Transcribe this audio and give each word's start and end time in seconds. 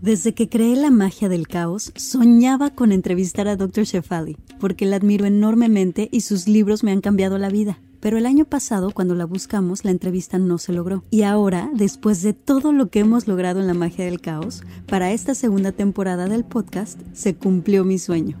Desde 0.00 0.34
que 0.34 0.50
creé 0.50 0.76
la 0.76 0.90
magia 0.90 1.30
del 1.30 1.48
caos, 1.48 1.90
soñaba 1.96 2.70
con 2.70 2.92
entrevistar 2.92 3.48
a 3.48 3.56
Dr. 3.56 3.84
Shefali, 3.84 4.36
porque 4.60 4.84
la 4.84 4.96
admiro 4.96 5.24
enormemente 5.24 6.10
y 6.12 6.20
sus 6.20 6.48
libros 6.48 6.84
me 6.84 6.92
han 6.92 7.00
cambiado 7.00 7.38
la 7.38 7.48
vida. 7.48 7.80
Pero 8.00 8.18
el 8.18 8.26
año 8.26 8.44
pasado, 8.44 8.92
cuando 8.92 9.14
la 9.14 9.24
buscamos, 9.24 9.86
la 9.86 9.90
entrevista 9.90 10.38
no 10.38 10.58
se 10.58 10.74
logró. 10.74 11.02
Y 11.10 11.22
ahora, 11.22 11.70
después 11.72 12.22
de 12.22 12.34
todo 12.34 12.72
lo 12.72 12.90
que 12.90 13.00
hemos 13.00 13.26
logrado 13.26 13.58
en 13.60 13.66
la 13.66 13.74
magia 13.74 14.04
del 14.04 14.20
caos, 14.20 14.62
para 14.86 15.12
esta 15.12 15.34
segunda 15.34 15.72
temporada 15.72 16.28
del 16.28 16.44
podcast 16.44 17.00
se 17.14 17.34
cumplió 17.34 17.84
mi 17.84 17.98
sueño 17.98 18.36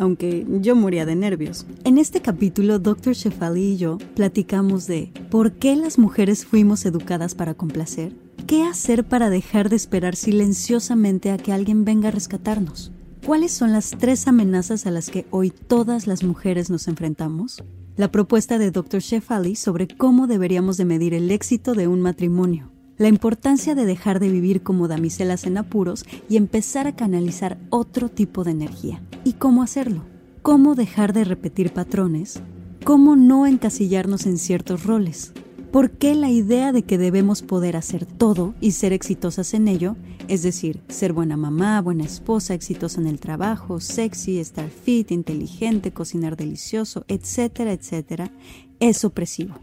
aunque 0.00 0.46
yo 0.62 0.74
moría 0.74 1.04
de 1.04 1.14
nervios. 1.14 1.66
En 1.84 1.98
este 1.98 2.22
capítulo, 2.22 2.78
Dr. 2.78 3.12
Shefali 3.12 3.72
y 3.72 3.76
yo 3.76 3.98
platicamos 4.14 4.86
de 4.86 5.12
por 5.30 5.52
qué 5.52 5.76
las 5.76 5.98
mujeres 5.98 6.46
fuimos 6.46 6.86
educadas 6.86 7.34
para 7.34 7.52
complacer, 7.52 8.14
qué 8.40 8.64
hacer 8.64 9.04
para 9.04 9.30
dejar 9.30 9.68
de 9.68 9.76
esperar 9.76 10.16
silenciosamente 10.16 11.30
a 11.30 11.38
que 11.38 11.52
alguien 11.52 11.84
venga 11.84 12.08
a 12.08 12.12
rescatarnos, 12.12 12.92
cuáles 13.24 13.52
son 13.52 13.72
las 13.72 13.90
tres 13.90 14.26
amenazas 14.28 14.86
a 14.86 14.90
las 14.90 15.10
que 15.10 15.26
hoy 15.30 15.50
todas 15.50 16.06
las 16.06 16.22
mujeres 16.22 16.70
nos 16.70 16.88
enfrentamos, 16.88 17.62
la 17.96 18.10
propuesta 18.10 18.58
de 18.58 18.70
Dr. 18.70 19.00
Shefali 19.00 19.56
sobre 19.56 19.88
cómo 19.88 20.26
deberíamos 20.26 20.76
de 20.76 20.84
medir 20.84 21.14
el 21.14 21.30
éxito 21.30 21.74
de 21.74 21.88
un 21.88 22.00
matrimonio, 22.00 22.70
la 22.98 23.08
importancia 23.08 23.74
de 23.74 23.86
dejar 23.86 24.20
de 24.20 24.28
vivir 24.28 24.62
como 24.62 24.88
damiselas 24.88 25.44
en 25.44 25.58
apuros 25.58 26.04
y 26.28 26.36
empezar 26.36 26.86
a 26.86 26.94
canalizar 26.96 27.58
otro 27.70 28.08
tipo 28.08 28.44
de 28.44 28.50
energía. 28.52 29.02
¿Y 29.24 29.34
cómo 29.34 29.62
hacerlo? 29.62 30.02
¿Cómo 30.42 30.74
dejar 30.74 31.12
de 31.12 31.24
repetir 31.24 31.72
patrones? 31.72 32.40
¿Cómo 32.84 33.16
no 33.16 33.46
encasillarnos 33.46 34.26
en 34.26 34.38
ciertos 34.38 34.84
roles? 34.84 35.32
¿Por 35.72 35.92
qué 35.92 36.16
la 36.16 36.30
idea 36.30 36.72
de 36.72 36.82
que 36.82 36.98
debemos 36.98 37.42
poder 37.42 37.76
hacer 37.76 38.04
todo 38.04 38.54
y 38.60 38.72
ser 38.72 38.92
exitosas 38.92 39.54
en 39.54 39.68
ello, 39.68 39.94
es 40.26 40.42
decir, 40.42 40.82
ser 40.88 41.12
buena 41.12 41.36
mamá, 41.36 41.80
buena 41.80 42.02
esposa, 42.02 42.54
exitosa 42.54 43.00
en 43.00 43.06
el 43.06 43.20
trabajo, 43.20 43.78
sexy, 43.78 44.40
estar 44.40 44.68
fit, 44.68 45.12
inteligente, 45.12 45.92
cocinar 45.92 46.36
delicioso, 46.36 47.04
etcétera, 47.06 47.72
etcétera, 47.72 48.32
es 48.80 49.04
opresivo? 49.04 49.54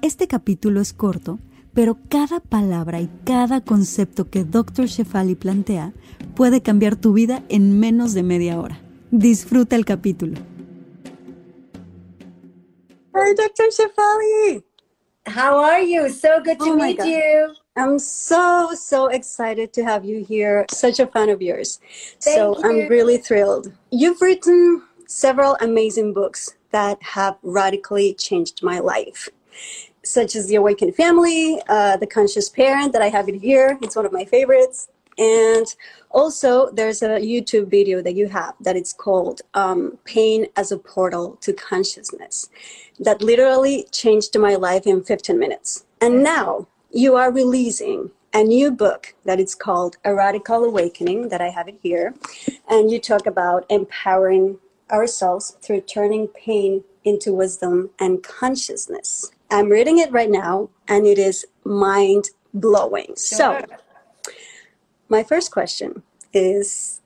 Este 0.00 0.28
capítulo 0.28 0.80
es 0.80 0.92
corto, 0.92 1.40
pero 1.74 1.98
cada 2.08 2.38
palabra 2.38 3.00
y 3.00 3.10
cada 3.24 3.60
concepto 3.60 4.30
que 4.30 4.44
Dr. 4.44 4.86
Shefali 4.86 5.34
plantea 5.34 5.92
puede 6.36 6.62
cambiar 6.62 6.94
tu 6.94 7.12
vida 7.12 7.42
en 7.48 7.80
menos 7.80 8.14
de 8.14 8.22
media 8.22 8.60
hora. 8.60 8.80
Disfruta 9.10 9.74
el 9.74 9.84
capítulo. 9.84 10.38
Hi, 13.12 13.34
Dr. 13.34 13.66
Shefali. 13.72 14.67
How 15.28 15.58
are 15.58 15.80
you? 15.80 16.08
So 16.08 16.40
good 16.40 16.58
to 16.60 16.70
Oh 16.70 16.76
meet 16.76 16.98
God. 16.98 17.06
you. 17.06 17.54
I'm 17.76 17.98
so, 17.98 18.72
so 18.74 19.06
excited 19.08 19.72
to 19.74 19.84
have 19.84 20.04
you 20.04 20.24
here. 20.24 20.66
Such 20.70 20.98
a 21.00 21.06
fan 21.06 21.28
of 21.28 21.42
yours. 21.42 21.80
so 22.18 22.56
you. 22.58 22.64
I'm 22.64 22.88
really 22.88 23.18
thrilled. 23.18 23.72
You've 23.90 24.20
written 24.22 24.82
several 25.06 25.56
amazing 25.60 26.14
books 26.14 26.56
that 26.72 27.02
have 27.02 27.36
radically 27.42 28.14
changed 28.14 28.62
my 28.62 28.78
life, 28.78 29.28
such 30.02 30.34
as 30.34 30.48
The 30.48 30.56
Awakened 30.56 30.94
Family, 30.96 31.60
uh, 31.68 31.96
The 31.98 32.06
Conscious 32.06 32.48
Parent, 32.48 32.92
that 32.94 33.02
I 33.02 33.08
have 33.08 33.28
it 33.28 33.36
here. 33.36 33.78
It's 33.82 33.96
one 33.96 34.06
of 34.06 34.12
my 34.12 34.24
favorites. 34.24 34.88
And 35.18 35.66
also, 36.10 36.70
there's 36.70 37.02
a 37.02 37.18
YouTube 37.20 37.68
video 37.68 38.00
that 38.02 38.14
you 38.14 38.28
have 38.28 38.54
that 38.60 38.76
it's 38.76 38.92
called 38.92 39.42
um, 39.54 39.98
Pain 40.04 40.46
as 40.56 40.70
a 40.70 40.78
Portal 40.78 41.36
to 41.40 41.52
Consciousness 41.52 42.48
that 43.00 43.20
literally 43.20 43.86
changed 43.90 44.38
my 44.38 44.54
life 44.54 44.86
in 44.86 45.02
15 45.02 45.38
minutes. 45.38 45.84
And 46.00 46.22
now 46.22 46.68
you 46.92 47.16
are 47.16 47.32
releasing 47.32 48.12
a 48.32 48.42
new 48.42 48.70
book 48.70 49.14
that 49.24 49.40
it's 49.40 49.54
called 49.54 49.96
A 50.04 50.14
Radical 50.14 50.64
Awakening, 50.64 51.28
that 51.30 51.40
I 51.40 51.48
have 51.48 51.68
it 51.68 51.78
here. 51.82 52.14
And 52.68 52.90
you 52.90 53.00
talk 53.00 53.26
about 53.26 53.66
empowering 53.68 54.58
ourselves 54.90 55.56
through 55.60 55.82
turning 55.82 56.28
pain 56.28 56.84
into 57.04 57.32
wisdom 57.32 57.90
and 57.98 58.22
consciousness. 58.22 59.30
I'm 59.50 59.70
reading 59.70 59.98
it 59.98 60.12
right 60.12 60.30
now, 60.30 60.68
and 60.86 61.06
it 61.06 61.18
is 61.18 61.46
mind 61.64 62.30
blowing. 62.52 63.14
So, 63.16 63.36
Sure. 63.36 63.78
My 65.08 65.22
first 65.22 65.50
question 65.50 66.02
is 66.32 67.00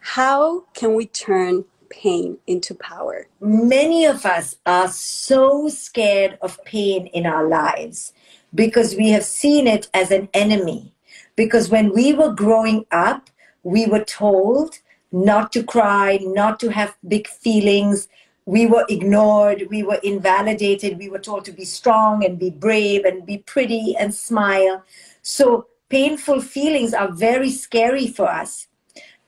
how 0.00 0.64
can 0.74 0.94
we 0.94 1.06
turn 1.06 1.64
pain 1.90 2.38
into 2.46 2.74
power? 2.74 3.26
Many 3.40 4.04
of 4.04 4.26
us 4.26 4.56
are 4.66 4.88
so 4.88 5.68
scared 5.68 6.38
of 6.42 6.62
pain 6.64 7.06
in 7.08 7.26
our 7.26 7.46
lives 7.46 8.12
because 8.54 8.96
we 8.96 9.10
have 9.10 9.24
seen 9.24 9.66
it 9.66 9.88
as 9.94 10.10
an 10.10 10.28
enemy. 10.34 10.92
Because 11.36 11.68
when 11.68 11.92
we 11.92 12.12
were 12.12 12.32
growing 12.32 12.86
up, 12.90 13.30
we 13.62 13.86
were 13.86 14.04
told 14.04 14.78
not 15.12 15.52
to 15.52 15.62
cry, 15.62 16.18
not 16.22 16.58
to 16.60 16.70
have 16.70 16.96
big 17.06 17.28
feelings. 17.28 18.08
We 18.46 18.66
were 18.66 18.84
ignored, 18.88 19.68
we 19.70 19.82
were 19.82 20.00
invalidated, 20.02 20.98
we 20.98 21.08
were 21.08 21.18
told 21.18 21.44
to 21.46 21.52
be 21.52 21.64
strong 21.64 22.24
and 22.24 22.38
be 22.38 22.50
brave 22.50 23.04
and 23.04 23.24
be 23.24 23.38
pretty 23.38 23.96
and 23.96 24.14
smile. 24.14 24.84
So, 25.22 25.68
painful 25.94 26.40
feelings 26.40 26.92
are 26.92 27.12
very 27.12 27.50
scary 27.50 28.08
for 28.08 28.28
us. 28.28 28.66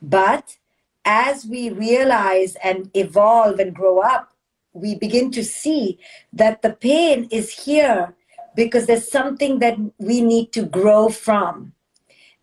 But 0.03 0.57
as 1.05 1.47
we 1.47 1.71
realize 1.71 2.57
and 2.57 2.91
evolve 2.93 3.61
and 3.61 3.73
grow 3.73 4.01
up, 4.01 4.33
we 4.73 4.97
begin 4.97 5.31
to 5.31 5.45
see 5.45 6.01
that 6.33 6.63
the 6.63 6.73
pain 6.73 7.29
is 7.31 7.53
here 7.53 8.17
because 8.57 8.87
there's 8.87 9.09
something 9.09 9.61
that 9.61 9.79
we 9.99 10.21
need 10.21 10.53
to 10.55 10.67
grow 10.67 11.09
from. 11.09 11.73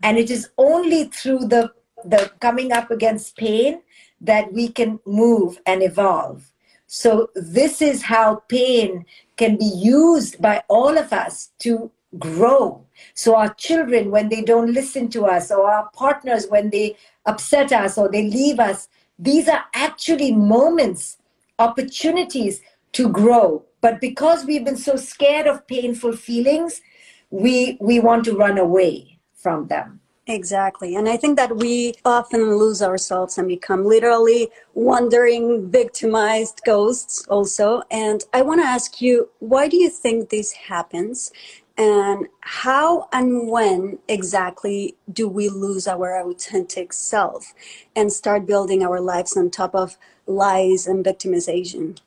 And 0.02 0.18
it 0.18 0.32
is 0.32 0.50
only 0.58 1.04
through 1.06 1.48
the, 1.50 1.74
the 2.06 2.32
coming 2.40 2.72
up 2.72 2.92
against 2.92 3.36
pain 3.36 3.82
that 4.22 4.54
we 4.54 4.70
can 4.70 5.02
move 5.06 5.60
and 5.66 5.84
evolve. 5.84 6.50
So, 6.88 7.30
this 7.36 7.82
is 7.82 8.04
how 8.04 8.44
pain 8.48 9.06
can 9.36 9.58
be 9.58 9.72
used 9.76 10.42
by 10.42 10.64
all 10.70 10.98
of 10.98 11.12
us 11.12 11.50
to 11.60 11.92
grow. 12.20 12.86
So, 13.14 13.36
our 13.36 13.54
children, 13.54 14.12
when 14.12 14.30
they 14.30 14.42
don't 14.42 14.74
listen 14.74 15.10
to 15.10 15.26
us, 15.26 15.52
or 15.52 15.72
our 15.72 15.90
partners, 15.94 16.48
when 16.48 16.70
they 16.70 16.98
upset 17.26 17.72
us 17.72 17.98
or 17.98 18.10
they 18.10 18.30
leave 18.30 18.60
us, 18.60 18.88
these 19.20 19.48
are 19.48 19.66
actually 19.74 20.32
moments, 20.32 21.18
opportunities 21.60 22.62
to 22.94 23.10
grow. 23.10 23.64
But 23.82 24.00
because 24.00 24.46
we've 24.46 24.66
been 24.66 24.78
so 24.78 24.96
scared 24.96 25.48
of 25.48 25.68
painful 25.68 26.14
feelings, 26.14 26.82
we, 27.30 27.78
we 27.82 28.00
want 28.00 28.26
to 28.26 28.36
run 28.36 28.58
away 28.58 29.20
from 29.36 29.68
them. 29.68 30.00
Exactly. 30.28 30.96
And 30.96 31.10
I 31.10 31.18
think 31.18 31.36
that 31.36 31.58
we 31.58 31.96
often 32.06 32.58
lose 32.58 32.82
ourselves 32.82 33.38
and 33.38 33.46
become 33.46 33.84
literally 33.84 34.50
wandering, 34.74 35.70
victimized 35.70 36.62
ghosts 36.66 37.28
also. 37.28 37.84
And 37.92 38.24
I 38.34 38.42
want 38.42 38.62
to 38.62 38.66
ask 38.66 39.02
you, 39.02 39.30
why 39.40 39.68
do 39.68 39.76
you 39.76 39.90
think 39.90 40.30
this 40.30 40.54
happens? 40.54 41.30
And 41.76 42.28
how 42.42 43.10
and 43.12 43.48
when 43.50 43.98
exactly 44.08 44.96
do 45.12 45.28
we 45.28 45.50
lose 45.50 45.88
our 45.88 46.20
authentic 46.20 46.94
self 46.94 47.54
and 47.96 48.14
start 48.14 48.46
building 48.46 48.84
our 48.84 49.00
lives 49.00 49.36
on 49.36 49.50
top 49.50 49.74
of 49.74 49.98
lies 50.28 50.86
and 50.86 51.04
victimization? 51.04 51.98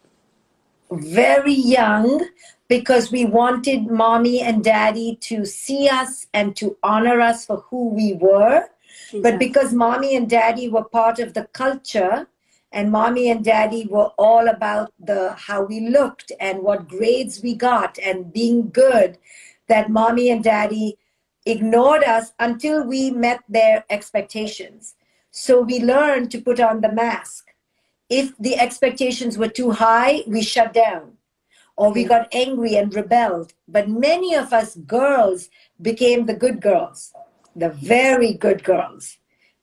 very 0.90 1.52
young 1.52 2.26
because 2.68 3.10
we 3.10 3.24
wanted 3.24 3.86
mommy 3.86 4.40
and 4.40 4.62
daddy 4.62 5.16
to 5.20 5.44
see 5.44 5.88
us 5.88 6.26
and 6.34 6.56
to 6.56 6.76
honor 6.82 7.20
us 7.20 7.46
for 7.46 7.58
who 7.68 7.88
we 7.88 8.14
were. 8.14 8.64
Exactly. 9.12 9.20
But 9.22 9.38
because 9.38 9.72
mommy 9.72 10.16
and 10.16 10.28
daddy 10.28 10.68
were 10.68 10.84
part 10.84 11.18
of 11.18 11.34
the 11.34 11.44
culture, 11.52 12.26
and 12.72 12.90
mommy 12.90 13.30
and 13.30 13.44
daddy 13.44 13.86
were 13.86 14.10
all 14.18 14.48
about 14.48 14.92
the 14.98 15.32
how 15.34 15.62
we 15.62 15.88
looked 15.88 16.32
and 16.40 16.62
what 16.62 16.88
grades 16.88 17.40
we 17.42 17.54
got 17.54 17.98
and 17.98 18.32
being 18.32 18.70
good, 18.70 19.16
that 19.68 19.90
mommy 19.90 20.30
and 20.30 20.42
daddy 20.42 20.98
ignored 21.44 22.02
us 22.04 22.32
until 22.38 22.84
we 22.84 23.10
met 23.10 23.40
their 23.48 23.84
expectations. 23.90 24.94
So 25.30 25.60
we 25.60 25.80
learned 25.80 26.30
to 26.32 26.40
put 26.40 26.60
on 26.60 26.80
the 26.80 26.92
mask. 26.92 27.48
If 28.08 28.36
the 28.38 28.58
expectations 28.58 29.36
were 29.38 29.48
too 29.48 29.72
high, 29.72 30.22
we 30.26 30.42
shut 30.42 30.72
down 30.72 31.16
or 31.76 31.92
we 31.92 32.04
got 32.04 32.28
angry 32.32 32.76
and 32.76 32.94
rebelled. 32.94 33.52
But 33.68 33.88
many 33.88 34.34
of 34.34 34.52
us 34.52 34.76
girls 34.76 35.50
became 35.80 36.26
the 36.26 36.34
good 36.34 36.60
girls, 36.60 37.12
the 37.54 37.70
very 37.70 38.32
good 38.32 38.64
girls, 38.64 39.18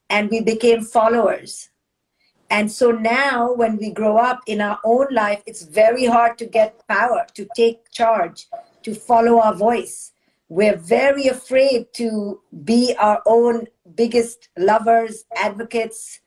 and 0.09 0.29
we 0.29 0.41
became 0.41 0.83
followers. 0.83 1.69
And 2.50 2.71
so 2.71 2.91
now, 2.91 3.51
when 3.51 3.77
we 3.77 3.89
grow 3.89 4.17
up 4.17 4.41
in 4.45 4.61
our 4.61 4.79
own 4.83 5.07
life, 5.11 5.41
it's 5.47 5.63
very 5.63 6.05
hard 6.05 6.38
to 6.38 6.45
get 6.45 6.88
power, 6.88 7.25
to 7.33 7.47
take 7.55 7.89
charge, 7.89 8.45
to 8.83 8.94
follow 8.95 9.39
our 9.39 9.53
voice. 9.53 10.12
We're 10.50 10.77
very 10.77 11.27
afraid 11.27 11.94
to 11.94 12.41
be 12.63 12.95
our 13.00 13.21
own 13.25 13.68
biggest 13.95 14.50
lovers, 14.57 15.25
advocates. 15.35 16.19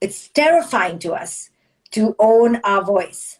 It's 0.00 0.28
terrifying 0.28 0.98
to 1.00 1.12
us 1.12 1.50
to 1.92 2.14
own 2.18 2.56
our 2.64 2.84
voice. 2.84 3.38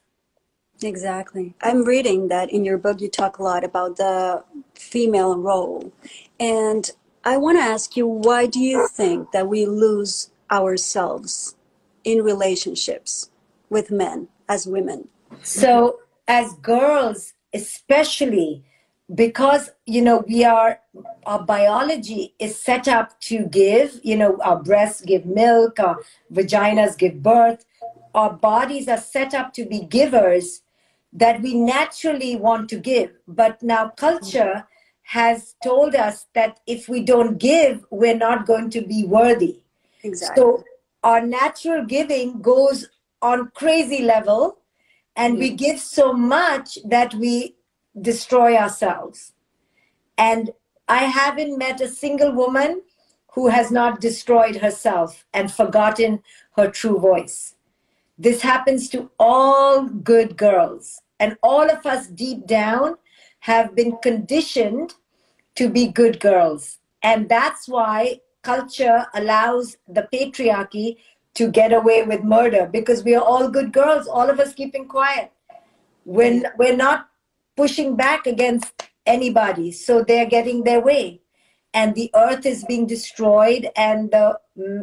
Exactly. 0.83 1.55
I'm 1.61 1.85
reading 1.85 2.29
that 2.29 2.51
in 2.51 2.65
your 2.65 2.79
book 2.79 3.01
you 3.01 3.11
talk 3.11 3.39
a 3.39 3.43
lot 3.43 3.65
about 3.65 3.97
the 3.97 4.43
female 4.75 5.37
role. 5.37 5.93
And 6.39 6.91
I 7.25 7.37
want 7.37 7.59
to 7.59 7.63
ask 7.63 7.97
you 7.97 8.07
why 8.07 8.47
do 8.47 8.61
you 8.61 8.89
think 8.89 9.33
that 9.33 9.47
we 9.47 9.67
lose 9.67 10.31
ourselves 10.51 11.55
in 12.05 12.23
relationships 12.23 13.31
with 13.69 13.91
men 13.91 14.29
as 14.49 14.67
women? 14.67 15.09
So, 15.43 16.01
as 16.27 16.55
girls, 16.55 17.35
especially 17.55 18.65
because 19.15 19.71
you 19.87 20.01
know 20.01 20.25
we 20.29 20.45
are 20.45 20.79
our 21.27 21.43
biology 21.43 22.35
is 22.39 22.57
set 22.57 22.87
up 22.87 23.19
to 23.21 23.47
give 23.47 24.01
you 24.05 24.17
know 24.17 24.39
our 24.43 24.63
breasts 24.63 25.01
give 25.01 25.27
milk 25.27 25.81
our 25.81 25.99
vaginas 26.33 26.97
give 26.97 27.21
birth 27.21 27.65
our 28.15 28.33
bodies 28.33 28.89
are 28.89 28.99
set 28.99 29.35
up 29.35 29.53
to 29.55 29.65
be 29.65 29.81
givers 29.81 30.63
that 31.13 31.41
we 31.43 31.55
naturally 31.55 32.37
want 32.37 32.69
to 32.71 32.79
give. 32.79 33.11
But 33.27 33.63
now 33.63 33.89
culture 33.89 34.67
has 35.03 35.55
told 35.63 35.95
us 35.95 36.27
that 36.35 36.61
if 36.67 36.89
we 36.89 37.03
don't 37.03 37.39
give, 37.39 37.85
we're 37.91 38.17
not 38.17 38.47
going 38.47 38.71
to 38.71 38.83
be 38.83 39.05
worthy. 39.05 39.61
Exactly. 40.03 40.41
So 40.41 40.65
our 41.03 41.25
natural 41.25 41.85
giving 41.85 42.41
goes 42.41 42.87
on 43.23 43.51
crazy 43.55 44.03
level 44.03 44.59
and 45.17 45.39
we 45.39 45.51
give 45.51 45.79
so 45.79 46.13
much 46.13 46.79
that 46.85 47.15
we 47.15 47.57
destroy 48.01 48.57
ourselves. 48.57 49.33
And 50.17 50.51
I 50.89 51.05
haven't 51.05 51.59
met 51.59 51.81
a 51.81 51.89
single 51.89 52.33
woman 52.33 52.83
who 53.33 53.49
has 53.49 53.71
not 53.71 54.01
destroyed 54.01 54.57
herself 54.57 55.25
and 55.33 55.53
forgotten 55.53 56.23
her 56.57 56.71
true 56.71 56.99
voice. 56.99 57.55
This 58.19 58.43
happens 58.43 58.89
to 58.91 59.11
all 59.19 59.85
good 59.85 60.37
girls. 60.37 61.01
And 61.21 61.37
all 61.43 61.71
of 61.71 61.87
us 61.87 62.07
deep 62.09 62.47
down 62.47 62.97
have 63.41 63.75
been 63.75 63.97
conditioned 64.03 64.95
to 65.55 65.69
be 65.69 65.87
good 65.87 66.21
girls. 66.21 66.79
And 67.03 67.29
that's 67.29 67.69
why 67.69 68.21
culture 68.43 69.07
allows 69.15 69.77
the 69.89 70.09
patriarchy 70.13 70.97
to 71.35 71.51
get 71.51 71.73
away 71.73 72.03
with 72.03 72.23
murder 72.25 72.69
because 72.71 73.05
we 73.05 73.15
are 73.15 73.23
all 73.23 73.49
good 73.49 73.73
girls, 73.73 74.07
all 74.07 74.29
of 74.29 74.41
us 74.41 74.55
keeping 74.55 74.87
quiet. 74.87 75.33
When 76.05 76.47
we're 76.59 76.77
not 76.77 77.09
pushing 77.57 77.97
back 77.97 78.27
against 78.27 78.73
anybody, 79.07 79.73
so 79.73 80.03
they're 80.03 80.27
getting 80.27 80.65
their 80.65 80.81
way. 80.81 81.21
And 81.73 81.95
the 81.95 82.11
earth 82.15 82.47
is 82.47 82.65
being 82.65 82.87
destroyed, 82.87 83.69
and 83.77 84.11
the 84.11 84.41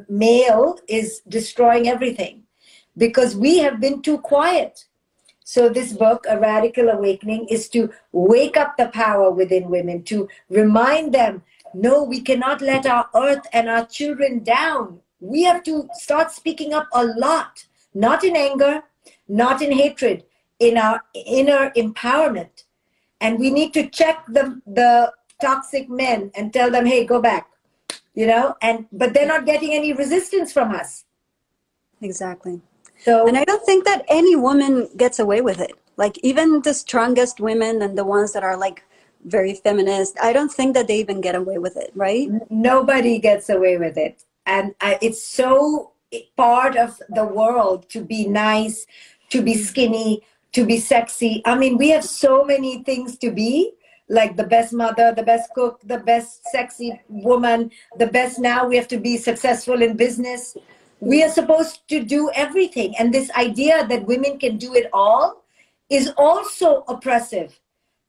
male 0.07 0.79
is 0.87 1.21
destroying 1.27 1.89
everything 1.89 2.43
because 2.95 3.35
we 3.35 3.57
have 3.59 3.81
been 3.81 4.01
too 4.01 4.19
quiet. 4.19 4.85
So, 5.43 5.69
this 5.69 5.93
book, 5.93 6.25
A 6.29 6.39
Radical 6.39 6.89
Awakening, 6.89 7.47
is 7.49 7.69
to 7.69 7.89
wake 8.11 8.57
up 8.57 8.77
the 8.77 8.87
power 8.87 9.31
within 9.31 9.69
women, 9.69 10.03
to 10.03 10.27
remind 10.49 11.13
them 11.13 11.43
no, 11.73 12.03
we 12.03 12.21
cannot 12.21 12.61
let 12.61 12.85
our 12.85 13.09
earth 13.15 13.45
and 13.53 13.69
our 13.69 13.85
children 13.85 14.43
down. 14.43 15.01
We 15.19 15.43
have 15.43 15.63
to 15.63 15.89
start 15.93 16.31
speaking 16.31 16.73
up 16.73 16.87
a 16.93 17.05
lot, 17.05 17.65
not 17.93 18.23
in 18.23 18.35
anger, 18.35 18.83
not 19.27 19.61
in 19.61 19.71
hatred, 19.71 20.23
in 20.59 20.77
our 20.77 21.03
inner 21.13 21.71
empowerment. 21.75 22.63
And 23.19 23.39
we 23.39 23.49
need 23.49 23.73
to 23.73 23.89
check 23.89 24.25
the, 24.27 24.61
the 24.67 25.11
toxic 25.41 25.89
men 25.89 26.31
and 26.35 26.53
tell 26.53 26.69
them, 26.69 26.85
hey, 26.85 27.05
go 27.05 27.21
back. 27.21 27.47
You 28.13 28.25
know, 28.25 28.55
and 28.63 28.87
but 28.91 29.13
they're 29.13 29.27
not 29.27 29.45
getting 29.45 29.73
any 29.73 29.93
resistance 29.93 30.51
from 30.51 30.71
us. 30.71 31.05
Exactly. 32.01 32.61
So, 33.03 33.27
and 33.27 33.37
I 33.37 33.43
don't 33.43 33.63
think 33.63 33.85
that 33.85 34.03
any 34.07 34.35
woman 34.35 34.89
gets 34.97 35.19
away 35.19 35.41
with 35.41 35.59
it. 35.59 35.73
Like 35.97 36.17
even 36.23 36.61
the 36.61 36.73
strongest 36.73 37.39
women 37.39 37.81
and 37.83 37.97
the 37.97 38.03
ones 38.03 38.33
that 38.33 38.43
are 38.43 38.57
like 38.57 38.83
very 39.25 39.53
feminist, 39.53 40.17
I 40.21 40.33
don't 40.33 40.51
think 40.51 40.73
that 40.73 40.87
they 40.87 40.99
even 40.99 41.21
get 41.21 41.35
away 41.35 41.57
with 41.57 41.77
it, 41.77 41.91
right? 41.95 42.29
Nobody 42.49 43.19
gets 43.19 43.49
away 43.49 43.77
with 43.77 43.97
it, 43.97 44.23
and 44.47 44.73
I, 44.81 44.97
it's 45.01 45.23
so 45.23 45.91
part 46.35 46.75
of 46.75 46.99
the 47.09 47.25
world 47.25 47.89
to 47.89 48.03
be 48.03 48.25
nice, 48.27 48.87
to 49.29 49.41
be 49.41 49.53
skinny, 49.53 50.23
to 50.53 50.65
be 50.65 50.79
sexy. 50.79 51.43
I 51.45 51.55
mean, 51.55 51.77
we 51.77 51.89
have 51.89 52.03
so 52.03 52.43
many 52.43 52.83
things 52.83 53.17
to 53.19 53.29
be 53.29 53.73
like 54.09 54.37
the 54.37 54.45
best 54.45 54.73
mother, 54.73 55.13
the 55.13 55.21
best 55.21 55.53
cook, 55.53 55.81
the 55.83 55.99
best 55.99 56.41
sexy 56.47 56.99
woman, 57.09 57.69
the 57.99 58.07
best 58.07 58.39
now 58.39 58.65
we 58.65 58.77
have 58.77 58.87
to 58.87 58.97
be 58.97 59.17
successful 59.17 59.81
in 59.81 59.97
business 59.97 60.55
we 60.99 61.23
are 61.23 61.29
supposed 61.29 61.87
to 61.87 62.03
do 62.03 62.31
everything 62.33 62.95
and 62.97 63.13
this 63.13 63.29
idea 63.31 63.85
that 63.87 64.05
women 64.05 64.39
can 64.39 64.57
do 64.57 64.73
it 64.73 64.89
all 64.93 65.43
is 65.89 66.11
also 66.17 66.83
oppressive 66.87 67.59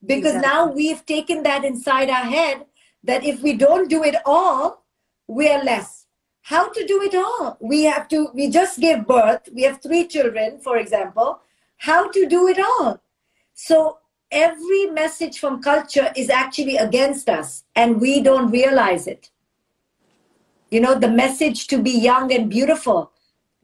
because 0.07 0.35
exactly. 0.35 0.49
now 0.49 0.73
we've 0.73 1.05
taken 1.07 1.43
that 1.43 1.65
inside 1.65 2.09
our 2.09 2.25
head 2.25 2.65
that 3.05 3.25
if 3.25 3.43
we 3.43 3.53
don't 3.53 3.91
do 3.91 4.03
it 4.03 4.15
all 4.25 4.85
we 5.27 5.49
are 5.49 5.63
less 5.63 6.07
how 6.51 6.69
to 6.77 6.87
do 6.87 7.01
it 7.03 7.15
all 7.15 7.57
we 7.61 7.83
have 7.85 8.09
to 8.09 8.29
we 8.35 8.49
just 8.59 8.81
gave 8.81 9.07
birth 9.07 9.49
we 9.55 9.63
have 9.63 9.81
three 9.83 10.07
children 10.07 10.59
for 10.59 10.77
example 10.77 11.41
how 11.89 12.11
to 12.11 12.27
do 12.27 12.47
it 12.49 12.59
all 12.59 13.01
so 13.55 13.99
every 14.31 14.85
message 15.01 15.39
from 15.39 15.63
culture 15.63 16.13
is 16.17 16.31
actually 16.31 16.77
against 16.77 17.29
us 17.29 17.65
and 17.75 18.01
we 18.01 18.21
don't 18.21 18.51
realize 18.51 19.07
it 19.07 19.31
you 20.71 20.81
know, 20.81 20.99
the 20.99 21.11
message 21.11 21.67
to 21.69 21.79
be 21.83 21.91
young 21.91 22.33
and 22.33 22.51
beautiful, 22.51 23.13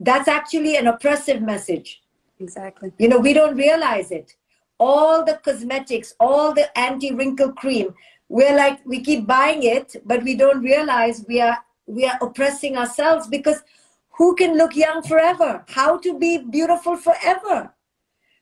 that's 0.00 0.28
actually 0.28 0.76
an 0.76 0.86
oppressive 0.86 1.42
message. 1.42 2.02
Exactly. 2.40 2.92
You 2.98 3.08
know, 3.08 3.18
we 3.18 3.32
don't 3.32 3.56
realize 3.56 4.10
it. 4.10 4.34
All 4.78 5.24
the 5.24 5.34
cosmetics, 5.44 6.14
all 6.18 6.52
the 6.52 6.76
anti 6.78 7.12
wrinkle 7.12 7.52
cream, 7.52 7.94
we're 8.28 8.56
like, 8.56 8.84
we 8.84 9.00
keep 9.00 9.26
buying 9.26 9.62
it, 9.62 9.96
but 10.04 10.22
we 10.24 10.34
don't 10.34 10.62
realize 10.62 11.24
we 11.28 11.40
are 11.40 11.58
we 11.86 12.04
are 12.06 12.18
oppressing 12.20 12.76
ourselves 12.76 13.26
because 13.26 13.62
who 14.10 14.34
can 14.34 14.56
look 14.56 14.76
young 14.76 15.02
forever? 15.02 15.64
How 15.68 15.98
to 15.98 16.18
be 16.18 16.38
beautiful 16.38 16.96
forever? 16.96 17.74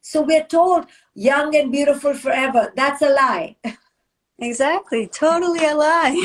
So 0.01 0.23
we're 0.23 0.45
told 0.45 0.87
young 1.15 1.55
and 1.57 1.73
beautiful 1.73 2.15
forever. 2.15 2.73
That's 2.77 3.03
a 3.03 3.09
lie. 3.11 3.57
Exactly, 4.39 5.07
totally 5.07 5.65
a 5.65 5.73
lie. 5.73 6.17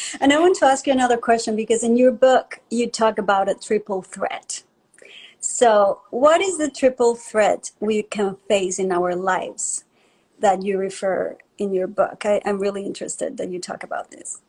and 0.20 0.32
I 0.32 0.38
want 0.38 0.56
to 0.58 0.64
ask 0.64 0.86
you 0.86 0.94
another 0.94 1.18
question 1.18 1.56
because 1.56 1.82
in 1.82 1.94
your 1.94 2.10
book 2.10 2.60
you 2.70 2.88
talk 2.88 3.18
about 3.18 3.50
a 3.50 3.54
triple 3.54 4.00
threat. 4.00 4.62
So, 5.38 6.00
what 6.10 6.40
is 6.40 6.56
the 6.56 6.70
triple 6.70 7.14
threat 7.14 7.72
we 7.80 8.02
can 8.02 8.36
face 8.48 8.78
in 8.78 8.90
our 8.90 9.14
lives 9.14 9.84
that 10.38 10.62
you 10.62 10.78
refer 10.78 11.36
in 11.58 11.74
your 11.74 11.86
book? 11.86 12.24
I, 12.24 12.40
am 12.46 12.60
really 12.60 12.86
interested 12.86 13.36
that 13.36 13.50
you 13.50 13.60
talk 13.60 13.82
about 13.82 14.10
this. 14.10 14.40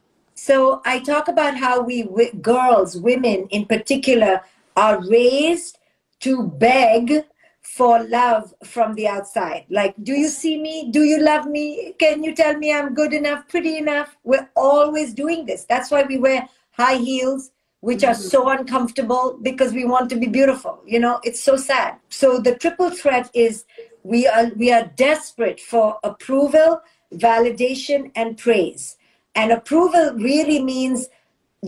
So, 0.41 0.81
I 0.85 0.99
talk 0.99 1.27
about 1.27 1.57
how 1.57 1.81
we, 1.81 2.07
girls, 2.41 2.95
women 2.95 3.47
in 3.49 3.65
particular, 3.65 4.41
are 4.77 5.05
raised 5.05 5.79
to 6.21 6.47
beg 6.47 7.25
for 7.61 8.01
love 8.03 8.53
from 8.63 8.95
the 8.95 9.07
outside. 9.07 9.65
Like, 9.69 9.95
do 10.01 10.13
you 10.13 10.29
see 10.29 10.59
me? 10.59 10.91
Do 10.91 11.03
you 11.03 11.19
love 11.21 11.45
me? 11.45 11.93
Can 11.99 12.23
you 12.23 12.33
tell 12.33 12.57
me 12.57 12.73
I'm 12.73 12.93
good 12.93 13.13
enough, 13.13 13.49
pretty 13.49 13.77
enough? 13.77 14.15
We're 14.23 14.49
always 14.55 15.13
doing 15.13 15.45
this. 15.45 15.65
That's 15.65 15.91
why 15.91 16.03
we 16.03 16.17
wear 16.17 16.47
high 16.71 16.97
heels, 16.97 17.51
which 17.81 18.05
are 18.05 18.15
so 18.15 18.45
mm-hmm. 18.45 18.61
uncomfortable 18.61 19.37
because 19.41 19.73
we 19.73 19.83
want 19.83 20.09
to 20.11 20.15
be 20.15 20.27
beautiful. 20.27 20.81
You 20.85 20.99
know, 20.99 21.19
it's 21.23 21.43
so 21.43 21.57
sad. 21.57 21.97
So 22.07 22.39
the 22.39 22.55
triple 22.55 22.91
threat 22.91 23.29
is 23.33 23.65
we 24.03 24.25
are 24.25 24.51
we 24.55 24.71
are 24.71 24.85
desperate 24.95 25.59
for 25.59 25.99
approval, 26.01 26.81
validation, 27.13 28.11
and 28.15 28.37
praise. 28.37 28.95
And 29.35 29.51
approval 29.51 30.13
really 30.15 30.61
means 30.61 31.07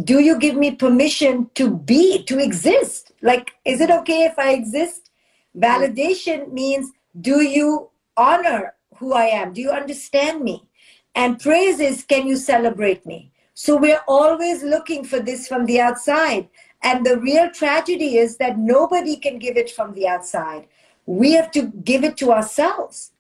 do 0.04 0.20
you 0.20 0.40
give 0.40 0.56
me 0.56 0.72
permission 0.72 1.50
to 1.56 1.70
be, 1.70 2.24
to 2.24 2.40
exist? 2.40 3.12
Like, 3.22 3.52
is 3.66 3.82
it 3.82 3.92
okay 3.92 4.24
if 4.24 4.40
I 4.40 4.54
exist? 4.54 5.10
Validation 5.58 6.52
means, 6.54 6.92
do 7.20 7.42
you 7.42 7.90
honor 8.16 8.76
who 8.98 9.14
I 9.14 9.26
am? 9.26 9.54
Do 9.54 9.62
you 9.62 9.72
understand 9.72 10.44
me? 10.44 10.68
And 11.14 11.40
praise 11.40 11.80
is, 11.80 12.04
can 12.04 12.26
you 12.26 12.38
celebrate 12.38 13.06
me? 13.06 13.32
So 13.54 13.76
we're 13.76 14.02
always 14.08 14.64
looking 14.64 15.04
for 15.04 15.20
this 15.20 15.48
from 15.48 15.66
the 15.66 15.82
outside. 15.82 16.48
And 16.84 17.06
the 17.06 17.20
real 17.20 17.52
tragedy 17.52 18.18
is 18.18 18.38
that 18.38 18.58
nobody 18.58 19.18
can 19.18 19.40
give 19.40 19.58
it 19.58 19.70
from 19.70 19.94
the 19.94 20.08
outside. 20.08 20.68
We 21.06 21.34
have 21.34 21.52
to 21.52 21.64
give 21.84 22.04
it 22.04 22.16
to 22.18 22.32
ourselves. 22.32 23.12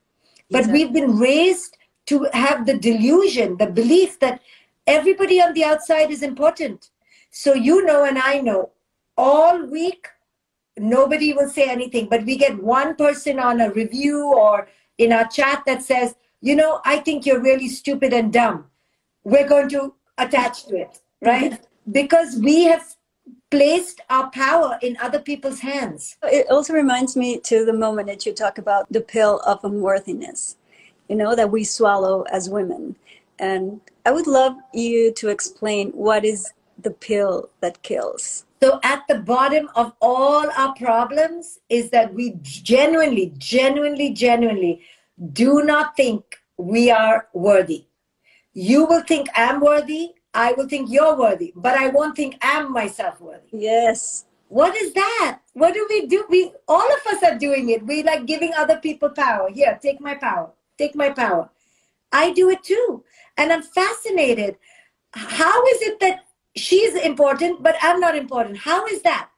But 0.50 0.60
Exactly. 0.60 0.86
we've 0.86 0.94
been 0.94 1.18
raised 1.18 1.78
to 2.08 2.28
have 2.34 2.66
the 2.66 2.78
delusion, 2.78 3.58
the 3.58 3.68
belief 3.68 4.20
that 4.20 4.42
everybody 4.88 5.42
on 5.42 5.54
the 5.54 5.64
outside 5.64 6.12
is 6.12 6.24
important. 6.24 6.90
So 7.30 7.54
you 7.54 7.86
know, 7.86 8.04
and 8.04 8.18
I 8.18 8.40
know, 8.40 8.72
all 9.18 9.64
week, 9.66 10.08
nobody 10.78 11.34
will 11.34 11.50
say 11.50 11.70
anything, 11.70 12.08
but 12.10 12.26
we 12.26 12.36
get 12.38 12.62
one 12.62 12.96
person 12.96 13.40
on 13.40 13.62
a 13.62 13.72
review 13.72 14.34
or 14.34 14.68
in 14.98 15.12
our 15.14 15.28
chat 15.28 15.64
that 15.66 15.84
says, 15.84 16.16
you 16.42 16.56
know, 16.56 16.82
I 16.86 16.98
think 16.98 17.26
you're 17.26 17.42
really 17.42 17.68
stupid 17.68 18.14
and 18.14 18.34
dumb. 18.34 18.66
We're 19.24 19.48
going 19.48 19.70
to 19.70 19.94
attach 20.18 20.66
to 20.66 20.76
it, 20.78 21.00
right? 21.22 21.60
because 21.90 22.38
we 22.38 22.64
have 22.66 22.96
placed 23.50 24.02
our 24.10 24.30
power 24.32 24.78
in 24.82 24.98
other 25.02 25.20
people's 25.20 25.60
hands. 25.60 26.18
It 26.24 26.50
also 26.50 26.74
reminds 26.74 27.16
me 27.16 27.40
to 27.42 27.66
the 27.66 27.74
moment 27.74 28.08
that 28.08 28.26
you 28.26 28.34
talk 28.34 28.58
about 28.58 28.92
the 28.92 29.02
pill 29.02 29.42
of 29.46 29.64
unworthiness, 29.64 30.58
you 31.12 31.18
know, 31.18 31.36
that 31.36 31.52
we 31.52 31.66
swallow 31.66 32.22
as 32.32 32.50
women. 32.50 32.96
And 33.38 33.82
I 34.06 34.12
would 34.12 34.28
love 34.28 34.56
you 34.74 35.12
to 35.16 35.28
explain 35.28 35.90
what 35.92 36.24
is 36.24 36.54
the 36.82 36.92
pill 36.92 37.50
that 37.60 37.84
kills. 37.84 38.46
So 38.64 38.80
at 38.82 39.04
the 39.10 39.20
bottom 39.20 39.70
of 39.76 39.92
all 40.00 40.50
our 40.52 40.74
problems 40.76 41.60
is 41.68 41.90
that 41.90 42.14
we 42.14 42.38
genuinely, 42.42 43.34
genuinely, 43.38 44.12
genuinely 44.12 44.84
do 45.34 45.64
not 45.64 45.98
think 45.98 46.38
we 46.56 46.90
are 46.90 47.28
worthy. 47.34 47.88
You 48.54 48.86
will 48.86 49.04
think 49.04 49.28
I'm 49.36 49.60
worthy. 49.60 50.12
I 50.34 50.54
will 50.54 50.70
think 50.70 50.90
you're 50.90 51.18
worthy, 51.18 51.52
but 51.58 51.76
I 51.76 51.90
won't 51.90 52.16
think 52.16 52.38
I'm 52.42 52.72
myself 52.72 53.20
worthy. 53.20 53.50
Yes. 53.52 54.28
What 54.48 54.78
is 54.78 54.94
that? 54.94 55.40
What 55.56 55.74
do 55.74 55.86
we 55.90 56.08
do? 56.08 56.24
We 56.30 56.54
all 56.70 56.90
of 56.98 57.14
us 57.14 57.22
are 57.24 57.38
doing 57.38 57.70
it. 57.70 57.86
We 57.86 58.02
like 58.02 58.26
giving 58.26 58.54
other 58.54 58.78
people 58.78 59.10
power. 59.10 59.50
Here, 59.50 59.78
take 59.82 60.00
my 60.00 60.16
power. 60.16 60.52
Take 60.82 60.96
my 60.96 61.12
power. 61.12 61.48
I 62.12 62.34
do 62.34 62.50
it 62.50 62.64
too. 62.64 63.04
And 63.38 63.54
I'm 63.54 63.62
fascinated. 63.62 64.56
How 65.14 65.64
is 65.68 65.82
it 65.84 66.00
that 66.00 66.22
she's 66.56 66.96
important, 66.96 67.62
but 67.62 67.76
I'm 67.84 68.00
not 68.00 68.16
important? 68.16 68.58
How 68.58 68.88
is 68.88 69.04
that? 69.04 69.30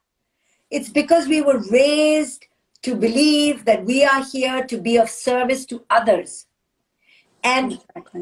It's 0.71 0.87
because 0.87 1.27
we 1.27 1.41
were 1.41 1.59
raised 1.69 2.45
to 2.83 2.95
believe 2.95 3.65
that 3.65 3.83
we 3.83 4.05
are 4.05 4.23
here 4.23 4.63
to 4.63 4.77
be 4.77 4.95
of 4.95 5.09
service 5.09 5.65
to 5.65 5.83
others. 5.89 6.47
And 7.43 7.81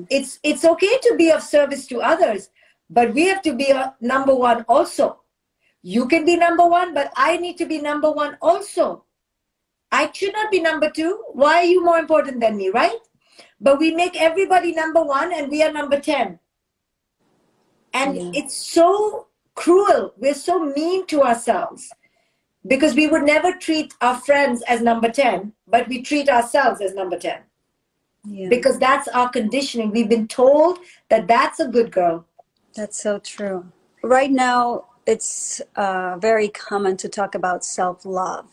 it's 0.09 0.39
it's 0.41 0.65
okay 0.65 0.97
to 1.03 1.13
be 1.15 1.29
of 1.29 1.43
service 1.43 1.85
to 1.91 2.01
others, 2.01 2.49
but 2.89 3.13
we 3.13 3.27
have 3.27 3.43
to 3.43 3.53
be 3.53 3.69
a 3.69 3.93
number 4.01 4.33
one 4.33 4.65
also. 4.67 5.21
You 5.83 6.07
can 6.07 6.25
be 6.25 6.37
number 6.37 6.65
one, 6.65 6.95
but 6.95 7.13
I 7.15 7.37
need 7.37 7.59
to 7.59 7.67
be 7.67 7.79
number 7.79 8.11
one 8.11 8.37
also. 8.41 9.05
I 9.91 10.09
should 10.11 10.33
not 10.33 10.49
be 10.49 10.59
number 10.59 10.89
two. 10.89 11.23
Why 11.33 11.57
are 11.57 11.71
you 11.75 11.85
more 11.85 11.99
important 11.99 12.39
than 12.39 12.57
me, 12.57 12.69
right? 12.69 12.97
But 13.59 13.79
we 13.79 13.93
make 13.93 14.19
everybody 14.19 14.73
number 14.73 15.03
one 15.03 15.31
and 15.33 15.50
we 15.50 15.63
are 15.63 15.71
number 15.71 16.00
10. 16.00 16.39
And 17.93 18.15
Yeah. 18.15 18.31
it's 18.33 18.55
so 18.55 19.27
cruel. 19.55 20.13
We're 20.17 20.33
so 20.33 20.59
mean 20.59 21.05
to 21.07 21.21
ourselves 21.23 21.91
because 22.67 22.95
we 22.95 23.07
would 23.07 23.23
never 23.23 23.53
treat 23.53 23.93
our 24.01 24.17
friends 24.19 24.61
as 24.67 24.81
number 24.81 25.09
10, 25.09 25.53
but 25.67 25.88
we 25.88 26.01
treat 26.01 26.29
ourselves 26.29 26.81
as 26.81 26.93
number 26.93 27.17
10 27.17 27.39
Yeah. 28.25 28.50
because 28.50 28.77
that's 28.79 29.07
our 29.09 29.29
conditioning. 29.29 29.91
We've 29.91 30.09
been 30.09 30.27
told 30.27 30.79
that 31.09 31.27
that's 31.27 31.59
a 31.59 31.67
good 31.67 31.91
girl. 31.91 32.25
That's 32.75 33.01
so 33.01 33.19
true. 33.19 33.71
Right 34.03 34.31
now, 34.31 34.85
it's 35.05 35.61
uh, 35.75 36.17
very 36.19 36.47
common 36.50 36.95
to 36.97 37.09
talk 37.09 37.35
about 37.35 37.65
self 37.65 38.05
love 38.05 38.47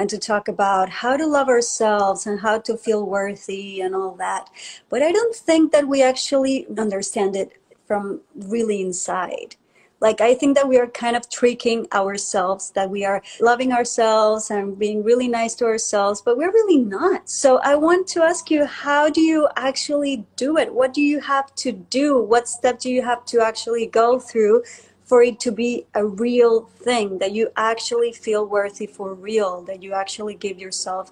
and 0.00 0.08
to 0.08 0.16
talk 0.16 0.48
about 0.48 0.88
how 0.88 1.14
to 1.14 1.26
love 1.26 1.50
ourselves 1.50 2.26
and 2.26 2.40
how 2.40 2.58
to 2.58 2.74
feel 2.74 3.04
worthy 3.04 3.82
and 3.82 3.94
all 3.94 4.12
that. 4.12 4.48
But 4.88 5.02
I 5.02 5.12
don't 5.12 5.36
think 5.36 5.72
that 5.72 5.86
we 5.86 6.02
actually 6.02 6.66
understand 6.78 7.36
it 7.36 7.52
from 7.86 8.22
really 8.34 8.80
inside. 8.80 9.56
Like, 10.00 10.22
I 10.22 10.34
think 10.34 10.56
that 10.56 10.66
we 10.66 10.78
are 10.78 10.86
kind 10.86 11.16
of 11.16 11.28
tricking 11.28 11.86
ourselves, 11.92 12.70
that 12.70 12.88
we 12.88 13.04
are 13.04 13.22
loving 13.42 13.74
ourselves 13.74 14.50
and 14.50 14.78
being 14.78 15.04
really 15.04 15.28
nice 15.28 15.54
to 15.56 15.66
ourselves, 15.66 16.22
but 16.22 16.38
we're 16.38 16.50
really 16.50 16.78
not. 16.78 17.28
So, 17.28 17.58
I 17.58 17.74
want 17.74 18.06
to 18.14 18.22
ask 18.22 18.50
you, 18.50 18.64
how 18.64 19.10
do 19.10 19.20
you 19.20 19.48
actually 19.56 20.24
do 20.36 20.56
it? 20.56 20.72
What 20.72 20.94
do 20.94 21.02
you 21.02 21.20
have 21.20 21.54
to 21.56 21.72
do? 21.72 22.16
What 22.22 22.48
step 22.48 22.80
do 22.80 22.88
you 22.88 23.02
have 23.02 23.26
to 23.26 23.42
actually 23.42 23.84
go 23.84 24.18
through 24.18 24.62
for 25.10 25.24
it 25.24 25.40
to 25.40 25.50
be 25.50 25.72
a 26.02 26.04
real 26.06 26.54
thing, 26.86 27.18
that 27.18 27.32
you 27.32 27.50
actually 27.56 28.12
feel 28.12 28.46
worthy 28.46 28.86
for 28.86 29.12
real, 29.12 29.60
that 29.62 29.82
you 29.82 29.92
actually 29.92 30.36
give 30.36 30.56
yourself 30.60 31.10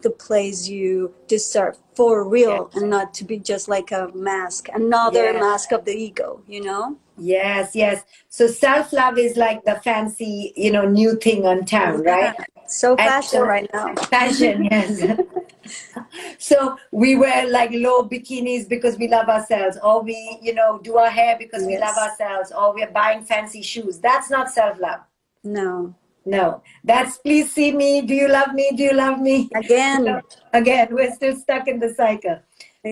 the 0.00 0.08
place 0.08 0.66
you 0.66 1.12
deserve 1.28 1.76
for 1.94 2.26
real 2.38 2.70
and 2.74 2.88
not 2.88 3.12
to 3.12 3.22
be 3.22 3.38
just 3.38 3.68
like 3.68 3.90
a 3.92 4.10
mask, 4.14 4.62
another 4.72 5.26
Yeah. 5.32 5.40
mask 5.46 5.72
of 5.72 5.84
the 5.84 5.92
ego, 6.06 6.40
you 6.48 6.62
know? 6.68 6.96
Yes, 7.16 7.74
yes. 7.74 8.02
So 8.28 8.46
self 8.46 8.92
love 8.92 9.18
is 9.18 9.36
like 9.36 9.64
the 9.64 9.76
fancy, 9.76 10.52
you 10.56 10.72
know, 10.72 10.88
new 10.88 11.16
thing 11.16 11.46
on 11.46 11.64
town, 11.64 12.02
right? 12.02 12.34
So 12.66 12.96
fashion 12.96 13.40
so- 13.40 13.46
right 13.46 13.70
now. 13.72 13.94
Fashion, 14.10 14.64
yes. 14.64 15.20
so 16.38 16.76
we 16.90 17.16
wear 17.16 17.48
like 17.48 17.70
low 17.72 18.08
bikinis 18.08 18.68
because 18.68 18.98
we 18.98 19.08
love 19.08 19.28
ourselves, 19.28 19.78
or 19.82 20.02
we, 20.02 20.38
you 20.42 20.54
know, 20.54 20.78
do 20.82 20.96
our 20.96 21.10
hair 21.10 21.36
because 21.38 21.64
we 21.64 21.78
love 21.78 21.96
ourselves, 21.96 22.52
or 22.52 22.74
we're 22.74 22.90
buying 22.90 23.24
fancy 23.24 23.62
shoes. 23.62 23.98
That's 23.98 24.30
not 24.30 24.50
self 24.50 24.78
love. 24.80 25.00
No. 25.42 25.94
No, 26.26 26.62
that's 26.84 27.18
please 27.18 27.52
see 27.52 27.70
me. 27.70 28.00
Do 28.00 28.14
you 28.14 28.28
love 28.28 28.54
me? 28.54 28.70
Do 28.74 28.82
you 28.82 28.94
love 28.94 29.20
me? 29.20 29.50
Again. 29.54 30.22
Again, 30.54 30.88
we're 30.90 31.12
still 31.12 31.36
stuck 31.36 31.68
in 31.68 31.78
the 31.78 31.92
cycle. 31.92 32.40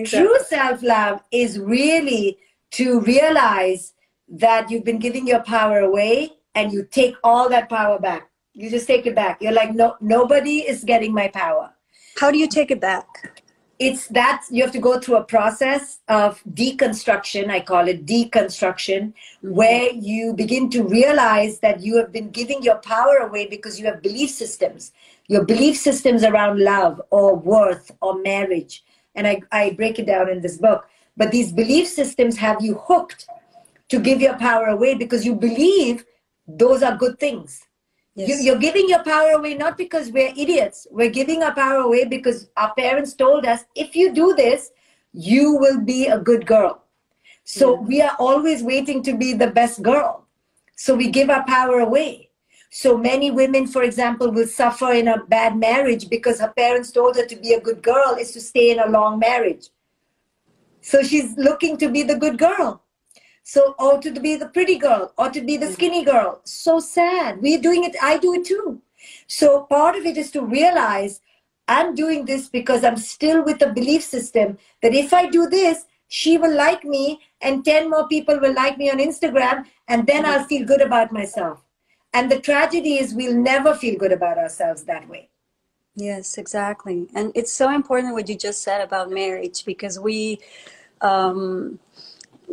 True 0.05 0.37
self 0.45 0.83
love 0.83 1.21
is 1.31 1.57
really 1.57 2.37
to 2.71 2.99
realize 3.01 3.93
that 4.29 4.69
you've 4.69 4.83
been 4.83 4.99
giving 4.99 5.27
your 5.27 5.43
power 5.43 5.79
away 5.79 6.33
and 6.55 6.71
you 6.71 6.87
take 6.89 7.15
all 7.23 7.49
that 7.49 7.69
power 7.69 7.99
back. 7.99 8.29
You 8.53 8.69
just 8.69 8.87
take 8.87 9.05
it 9.05 9.15
back. 9.15 9.41
You're 9.41 9.53
like, 9.53 9.73
no, 9.73 9.95
nobody 9.99 10.59
is 10.59 10.83
getting 10.83 11.13
my 11.13 11.27
power. 11.27 11.73
How 12.19 12.31
do 12.31 12.37
you 12.37 12.47
take 12.47 12.69
it 12.69 12.79
back? 12.79 13.07
It's 13.79 14.07
that 14.09 14.45
you 14.51 14.61
have 14.61 14.71
to 14.73 14.79
go 14.79 14.99
through 14.99 15.15
a 15.17 15.23
process 15.23 15.99
of 16.07 16.41
deconstruction. 16.53 17.49
I 17.49 17.59
call 17.59 17.87
it 17.87 18.05
deconstruction, 18.05 19.13
where 19.41 19.91
you 19.91 20.33
begin 20.33 20.69
to 20.69 20.83
realize 20.83 21.59
that 21.59 21.81
you 21.81 21.97
have 21.97 22.11
been 22.11 22.29
giving 22.29 22.61
your 22.61 22.77
power 22.77 23.17
away 23.17 23.47
because 23.47 23.79
you 23.79 23.85
have 23.87 24.01
belief 24.03 24.29
systems. 24.29 24.91
Your 25.27 25.43
belief 25.43 25.75
systems 25.75 26.23
around 26.23 26.59
love 26.59 27.01
or 27.09 27.35
worth 27.35 27.91
or 27.99 28.19
marriage. 28.19 28.83
And 29.15 29.27
I, 29.27 29.41
I 29.51 29.71
break 29.71 29.97
it 29.97 30.05
down 30.05 30.29
in 30.29 30.41
this 30.41 30.57
book. 30.57 30.87
But 31.17 31.31
these 31.31 31.51
belief 31.51 31.87
systems 31.87 32.37
have 32.37 32.61
you 32.61 32.75
hooked 32.75 33.27
to 33.89 33.99
give 33.99 34.21
your 34.21 34.37
power 34.37 34.67
away 34.67 34.95
because 34.95 35.25
you 35.25 35.35
believe 35.35 36.05
those 36.47 36.83
are 36.83 36.95
good 36.95 37.19
things. 37.19 37.61
You, 38.15 38.27
Yes. 38.27 38.43
you're 38.43 38.59
giving 38.59 38.87
your 38.87 39.03
power 39.03 39.31
away 39.31 39.55
not 39.55 39.77
because 39.77 40.11
we're 40.11 40.33
idiots. 40.37 40.85
We're 40.91 41.09
giving 41.09 41.41
our 41.41 41.53
power 41.53 41.81
away 41.81 42.05
because 42.05 42.49
our 42.57 42.73
parents 42.75 43.13
told 43.13 43.45
us 43.45 43.65
if 43.75 43.95
you 43.95 44.13
do 44.13 44.35
this, 44.35 44.71
you 45.13 45.55
will 45.55 45.79
be 45.81 46.07
a 46.07 46.19
good 46.19 46.45
girl. 46.45 46.83
So 47.43 47.73
we 47.73 48.01
are 48.01 48.15
always 48.19 48.63
waiting 48.63 49.03
to 49.03 49.17
be 49.17 49.33
the 49.33 49.47
best 49.47 49.81
girl. 49.81 50.27
So 50.75 50.95
we 50.95 51.09
give 51.09 51.29
our 51.29 51.45
power 51.45 51.79
away. 51.79 52.29
So 52.71 52.97
many 52.97 53.29
women, 53.31 53.67
for 53.67 53.83
example, 53.83 54.31
will 54.31 54.47
suffer 54.47 54.91
in 54.93 55.07
a 55.07 55.23
bad 55.25 55.57
marriage 55.57 56.09
because 56.09 56.39
her 56.39 56.53
parents 56.55 56.91
told 56.91 57.15
her 57.17 57.25
to 57.25 57.35
be 57.35 57.53
a 57.53 57.61
good 57.61 57.83
girl 57.83 58.15
is 58.19 58.31
to 58.31 58.41
stay 58.41 58.71
in 58.71 58.79
a 58.79 58.89
long 58.89 59.19
marriage. 59.19 59.69
So 60.81 61.03
she's 61.03 61.35
looking 61.37 61.77
to 61.77 61.89
be 61.89 62.03
the 62.03 62.15
good 62.15 62.37
girl. 62.37 62.82
So, 63.43 63.75
or 63.77 63.99
to 63.99 64.11
be 64.11 64.35
the 64.35 64.47
pretty 64.47 64.77
girl, 64.77 65.11
or 65.17 65.29
to 65.29 65.41
be 65.41 65.57
the 65.57 65.71
skinny 65.71 66.03
girl. 66.03 66.41
So 66.45 66.79
sad. 66.79 67.41
We're 67.41 67.61
doing 67.61 67.83
it. 67.83 67.95
I 68.01 68.17
do 68.17 68.33
it 68.33 68.45
too. 68.45 68.81
So, 69.27 69.63
part 69.63 69.95
of 69.97 70.05
it 70.05 70.17
is 70.17 70.31
to 70.31 70.41
realize 70.41 71.21
I'm 71.67 71.93
doing 71.93 72.25
this 72.25 72.49
because 72.49 72.83
I'm 72.83 72.97
still 72.97 73.43
with 73.43 73.59
the 73.59 73.67
belief 73.67 74.03
system 74.03 74.57
that 74.81 74.93
if 74.93 75.13
I 75.13 75.29
do 75.29 75.47
this, 75.47 75.85
she 76.07 76.37
will 76.37 76.55
like 76.55 76.83
me, 76.83 77.21
and 77.41 77.65
10 77.65 77.89
more 77.89 78.07
people 78.07 78.39
will 78.39 78.53
like 78.53 78.77
me 78.77 78.91
on 78.91 78.99
Instagram, 78.99 79.65
and 79.87 80.05
then 80.05 80.25
I'll 80.25 80.45
feel 80.45 80.65
good 80.65 80.81
about 80.81 81.11
myself. 81.11 81.63
And 82.13 82.31
the 82.31 82.39
tragedy 82.39 82.99
is 82.99 83.15
we'll 83.15 83.35
never 83.35 83.73
feel 83.73 83.97
good 83.97 84.11
about 84.11 84.37
ourselves 84.37 84.83
that 84.83 85.09
way. 85.09 85.29
Yes, 85.95 86.37
exactly. 86.37 87.07
And 87.15 87.31
it's 87.35 87.51
so 87.51 87.73
important 87.73 88.13
what 88.13 88.29
you 88.29 88.35
just 88.35 88.61
said 88.61 88.81
about 88.81 89.09
marriage 89.09 89.65
because 89.65 89.99
we, 89.99 90.39
um, 91.01 91.79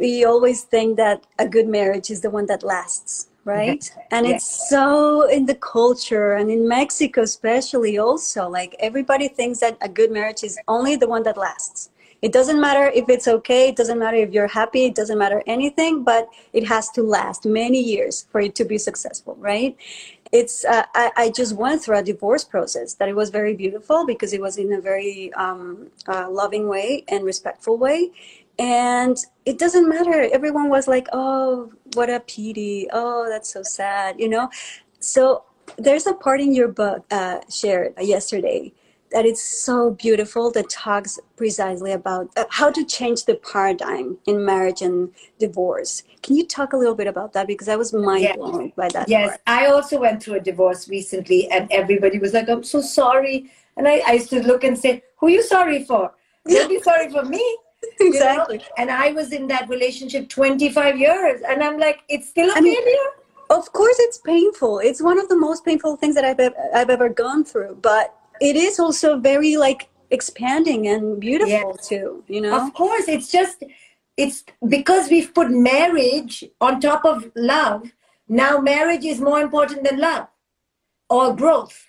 we 0.00 0.24
always 0.24 0.62
think 0.62 0.96
that 0.96 1.18
a 1.38 1.46
good 1.46 1.68
marriage 1.68 2.10
is 2.10 2.20
the 2.22 2.30
one 2.30 2.46
that 2.46 2.62
lasts 2.62 3.30
right? 3.44 3.90
And 4.10 4.26
Yeah. 4.26 4.34
it's 4.34 4.68
so 4.68 5.28
in 5.28 5.46
the 5.46 5.54
culture 5.54 6.32
and 6.32 6.50
in 6.50 6.68
mexico 6.68 7.22
especially 7.22 7.98
also 7.98 8.48
like 8.48 8.76
everybody 8.78 9.28
thinks 9.28 9.60
that 9.60 9.76
a 9.80 9.88
good 9.88 10.10
marriage 10.10 10.42
is 10.44 10.58
only 10.68 10.96
the 10.96 11.08
one 11.08 11.22
that 11.24 11.36
lasts. 11.36 11.90
It 12.22 12.32
doesn't 12.32 12.60
matter 12.60 12.86
if 13.00 13.08
it's 13.08 13.26
okay 13.36 13.62
it 13.70 13.76
doesn't 13.76 13.98
matter 13.98 14.18
if 14.18 14.30
you're 14.34 14.52
happy 14.60 14.84
it 14.84 14.94
doesn't 14.94 15.18
matter 15.24 15.42
anything 15.46 16.04
but 16.04 16.28
it 16.52 16.64
has 16.68 16.90
to 16.90 17.02
last 17.02 17.46
many 17.46 17.80
years 17.80 18.26
for 18.30 18.40
it 18.42 18.54
to 18.56 18.64
be 18.64 18.78
successful 18.78 19.36
right? 19.50 19.76
It's 20.32 20.64
uh, 20.64 20.84
I, 20.94 21.10
I 21.16 21.30
just 21.30 21.52
went 21.56 21.82
through 21.82 21.98
a 21.98 22.02
divorce 22.02 22.44
process 22.44 22.94
that 22.98 23.08
it 23.08 23.16
was 23.16 23.30
very 23.30 23.54
beautiful 23.54 24.06
because 24.06 24.32
it 24.32 24.40
was 24.40 24.58
in 24.58 24.72
a 24.72 24.80
very 24.80 25.32
um, 25.32 25.88
uh, 26.06 26.30
loving 26.30 26.68
way 26.68 27.04
and 27.08 27.24
respectful 27.24 27.76
way 27.78 28.12
and 28.60 29.16
it 29.46 29.58
doesn't 29.58 29.88
matter 29.88 30.28
everyone 30.32 30.68
was 30.68 30.86
like 30.86 31.08
oh 31.12 31.72
what 31.94 32.10
a 32.10 32.20
pity 32.20 32.86
oh 32.92 33.26
that's 33.28 33.50
so 33.52 33.62
sad 33.62 34.20
you 34.20 34.28
know 34.28 34.48
so 35.00 35.42
there's 35.78 36.06
a 36.06 36.12
part 36.12 36.40
in 36.40 36.54
your 36.54 36.68
book 36.68 37.04
uh, 37.10 37.38
shared 37.48 37.94
yesterday 38.00 38.70
that 39.12 39.24
it's 39.26 39.42
so 39.42 39.90
beautiful 39.92 40.52
that 40.52 40.68
talks 40.70 41.18
precisely 41.36 41.90
about 41.90 42.28
uh, 42.36 42.44
how 42.50 42.70
to 42.70 42.84
change 42.84 43.24
the 43.24 43.34
paradigm 43.36 44.18
in 44.26 44.44
marriage 44.44 44.82
and 44.82 45.10
divorce 45.38 46.02
can 46.22 46.36
you 46.36 46.46
talk 46.46 46.72
a 46.74 46.76
little 46.76 46.94
bit 46.94 47.06
about 47.06 47.32
that 47.32 47.46
because 47.46 47.68
i 47.68 47.76
was 47.76 47.92
mind 47.94 48.24
Yeah. 48.24 48.36
blown 48.36 48.72
by 48.76 48.88
that 48.90 49.08
Yes, 49.08 49.30
part. 49.30 49.40
I 49.46 49.66
also 49.66 49.98
went 50.00 50.22
through 50.22 50.34
a 50.34 50.40
divorce 50.40 50.86
recently, 50.88 51.50
and 51.50 51.66
everybody 51.72 52.18
was 52.18 52.34
like, 52.34 52.48
I'm 52.48 52.62
so 52.62 52.80
sorry. 52.82 53.50
And 53.76 53.88
I, 53.88 54.02
I 54.06 54.12
used 54.12 54.30
to 54.30 54.42
look 54.42 54.62
and 54.64 54.76
say, 54.78 55.02
Who 55.18 55.26
are 55.28 55.30
you 55.30 55.42
sorry 55.42 55.84
for? 55.84 56.12
Don't 56.46 56.68
be 56.68 56.80
sorry 56.80 57.10
for 57.10 57.24
me. 57.24 57.42
you 58.00 58.10
know? 58.10 58.16
exactly 58.16 58.62
And 58.76 58.90
I 58.90 59.12
was 59.12 59.32
in 59.32 59.46
that 59.48 59.68
relationship 59.68 60.28
25 60.28 60.98
years, 60.98 61.42
and 61.42 61.62
I'm 61.62 61.78
like, 61.78 62.00
It's 62.08 62.28
still 62.28 62.50
a 62.50 62.54
I 62.54 62.60
mean- 62.60 62.76
Of 63.50 63.72
course, 63.72 63.96
it's 63.98 64.18
painful. 64.18 64.78
It's 64.78 65.02
one 65.02 65.18
of 65.18 65.28
the 65.28 65.36
most 65.36 65.64
painful 65.64 65.96
things 65.96 66.14
that 66.14 66.24
I've 66.24 66.38
ever, 66.38 66.54
I've 66.72 66.90
ever 66.90 67.08
gone 67.08 67.44
through. 67.44 67.78
But 67.82 68.14
it 68.40 68.54
is 68.56 68.78
also 68.78 69.18
very 69.18 69.56
like 69.56 69.88
expanding 70.10 70.86
and 70.86 71.20
beautiful 71.20 71.76
too. 71.76 72.22
You 72.28 72.42
know? 72.42 72.64
Of 72.64 72.74
course, 72.74 73.08
it's 73.08 73.30
just, 73.32 73.64
it's 74.16 74.44
because 74.68 75.10
we've 75.10 75.32
put 75.34 75.50
marriage 75.50 76.44
on 76.60 76.80
top 76.80 77.04
of 77.04 77.30
love. 77.34 77.90
Now, 78.28 78.58
marriage 78.58 79.04
is 79.04 79.20
more 79.20 79.40
important 79.40 79.82
than 79.82 79.98
love 79.98 80.28
or 81.08 81.34
growth, 81.34 81.86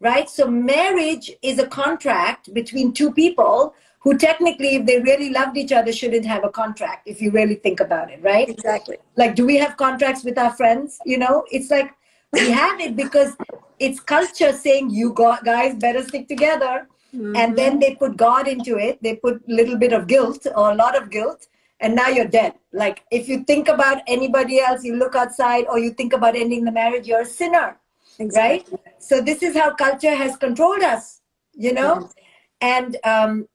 right? 0.00 0.28
So, 0.28 0.46
marriage 0.46 1.30
is 1.42 1.58
a 1.58 1.66
contract 1.66 2.52
between 2.54 2.92
two 2.92 3.12
people 3.12 3.74
who 4.00 4.16
technically, 4.16 4.76
if 4.76 4.86
they 4.86 5.00
really 5.00 5.30
loved 5.30 5.56
each 5.56 5.72
other, 5.72 5.92
shouldn't 5.92 6.24
have 6.24 6.44
a 6.44 6.50
contract, 6.50 7.08
if 7.08 7.20
you 7.20 7.30
really 7.30 7.56
think 7.56 7.80
about 7.80 8.10
it, 8.10 8.22
right? 8.22 8.48
Exactly. 8.48 8.96
Like, 9.16 9.34
do 9.34 9.44
we 9.44 9.56
have 9.56 9.76
contracts 9.76 10.24
with 10.24 10.38
our 10.38 10.52
friends? 10.52 10.98
You 11.04 11.18
know, 11.18 11.44
it's 11.50 11.70
like 11.70 11.94
we 12.32 12.50
have 12.50 12.80
it 12.80 12.94
because 12.94 13.36
it's 13.78 14.00
culture 14.00 14.52
saying 14.52 14.90
you 14.90 15.12
got, 15.12 15.44
guys 15.44 15.74
better 15.74 16.02
stick 16.02 16.28
together. 16.28 16.88
And 17.12 17.56
then 17.56 17.72
mm-hmm. 17.72 17.80
they 17.80 17.94
put 17.94 18.16
God 18.18 18.46
into 18.46 18.76
it. 18.76 19.02
They 19.02 19.16
put 19.16 19.36
a 19.36 19.52
little 19.52 19.78
bit 19.78 19.92
of 19.94 20.06
guilt 20.06 20.46
or 20.54 20.72
a 20.72 20.74
lot 20.74 20.94
of 20.94 21.10
guilt. 21.10 21.48
And 21.80 21.94
now 21.94 22.08
you're 22.08 22.26
dead. 22.26 22.54
Like, 22.72 23.04
if 23.10 23.28
you 23.28 23.44
think 23.44 23.68
about 23.68 24.02
anybody 24.06 24.60
else, 24.60 24.84
you 24.84 24.94
look 24.94 25.14
outside 25.14 25.64
or 25.70 25.78
you 25.78 25.90
think 25.90 26.12
about 26.12 26.36
ending 26.36 26.64
the 26.64 26.72
marriage, 26.72 27.06
you're 27.06 27.22
a 27.22 27.26
sinner 27.26 27.78
Exactly. 28.18 28.78
right? 28.84 29.02
So 29.02 29.20
this 29.20 29.42
is 29.42 29.56
how 29.56 29.74
culture 29.74 30.14
has 30.14 30.36
controlled 30.36 30.82
us 30.82 31.18
you 31.58 31.74
know? 31.74 32.08
And 32.60 32.96
um, 33.04 33.48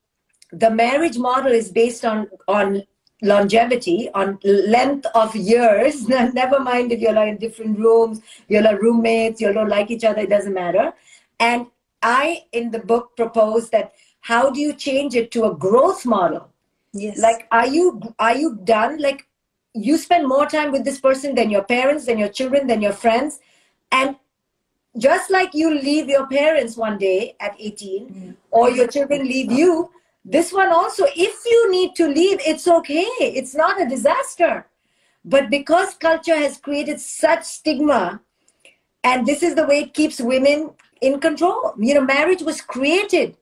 the 0.52 0.70
marriage 0.70 1.18
model 1.18 1.52
is 1.52 1.72
based 1.72 2.06
on 2.06 2.28
on 2.48 2.84
longevity 3.22 4.10
on 4.14 4.38
length 4.44 5.08
of 5.16 5.36
years. 5.36 6.08
Never 6.34 6.60
mind 6.60 6.92
if 6.92 7.00
you're 7.00 7.14
like 7.14 7.30
in 7.30 7.38
different 7.38 7.80
rooms 7.80 8.22
you're 8.50 8.62
like 8.62 8.82
roommates 8.82 9.40
you 9.42 9.52
don't 9.54 9.70
like 9.70 9.90
each 9.90 10.04
other 10.04 10.22
it 10.22 10.30
doesn't 10.30 10.54
matter. 10.54 10.94
And 11.40 11.68
i 12.06 12.44
in 12.52 12.70
the 12.72 12.80
book 12.80 13.16
propose 13.16 13.70
that 13.70 13.94
how 14.20 14.50
do 14.50 14.60
you 14.60 14.74
change 14.74 15.16
it 15.16 15.32
to 15.32 15.46
a 15.46 15.56
growth 15.56 16.06
model? 16.06 16.50
Yes. 16.96 17.18
like 17.20 17.48
are 17.52 17.68
you 17.68 18.02
are 18.20 18.36
you 18.36 18.60
done? 18.64 19.00
Like 19.00 19.28
you 19.74 19.98
spend 19.98 20.28
more 20.28 20.46
time 20.46 20.72
with 20.72 20.84
this 20.84 21.00
person 21.00 21.34
than 21.34 21.50
your 21.50 21.64
parents 21.64 22.06
than 22.06 22.18
your 22.18 22.30
children 22.30 22.68
than 22.68 22.82
your 22.82 22.94
friends 22.94 23.40
and 23.92 24.16
just 24.98 25.32
like 25.32 25.54
you 25.54 25.74
leave 25.74 26.08
your 26.08 26.28
parents 26.28 26.78
one 26.78 26.98
day 26.98 27.36
at 27.40 27.56
18 27.60 28.08
mm. 28.08 28.36
or 28.52 28.70
your 28.70 28.88
children 28.88 29.24
leave 29.24 29.52
you 29.52 29.90
this 30.26 30.54
one 30.54 30.70
also 30.70 31.06
if 31.16 31.46
you 31.46 31.72
need 31.72 31.96
to 31.96 32.08
leave 32.08 32.40
it's 32.46 32.68
okay. 32.68 33.08
It's 33.20 33.56
not 33.56 33.82
a 33.82 33.88
disaster. 33.90 34.68
But 35.26 35.50
because 35.50 35.96
culture 35.96 36.36
has 36.36 36.58
created 36.58 37.00
such 37.00 37.44
stigma 37.44 38.22
and 39.04 39.26
this 39.26 39.44
is 39.44 39.56
the 39.56 39.66
way 39.66 39.82
it 39.82 39.94
keeps 39.94 40.22
women 40.22 40.72
in 41.02 41.20
control. 41.20 41.74
You 41.78 41.96
know 41.96 42.06
marriage 42.06 42.42
was 42.42 42.62
created 42.62 43.38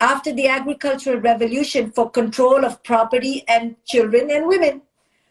after 0.00 0.32
the 0.32 0.48
agricultural 0.48 1.20
revolution 1.20 1.92
for 1.92 2.10
control 2.10 2.64
of 2.64 2.82
property 2.82 3.44
and 3.48 3.76
children 3.86 4.30
and 4.30 4.46
women. 4.46 4.82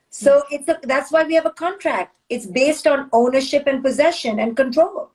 So 0.09 0.39
mm. 0.39 0.43
it's 0.51 0.69
a, 0.69 0.79
that's 0.83 1.11
why 1.11 1.23
we 1.23 1.35
have 1.35 1.45
a 1.45 1.51
contract. 1.51 2.17
It's 2.29 2.45
based 2.45 2.87
on 2.87 3.09
ownership 3.11 3.67
and 3.67 3.83
possession 3.83 4.39
and 4.39 4.55
control 4.55 5.11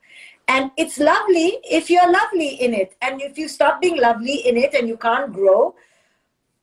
and 0.48 0.70
it's 0.78 0.98
lovely 0.98 1.58
if 1.62 1.90
you're 1.90 2.10
lovely 2.10 2.48
in 2.54 2.72
it. 2.74 2.96
And 3.02 3.20
if 3.20 3.36
you 3.36 3.48
stop 3.48 3.82
being 3.82 3.98
lovely 4.00 4.46
in 4.48 4.56
it 4.56 4.74
and 4.74 4.88
you 4.88 4.96
can't 4.96 5.32
grow 5.32 5.74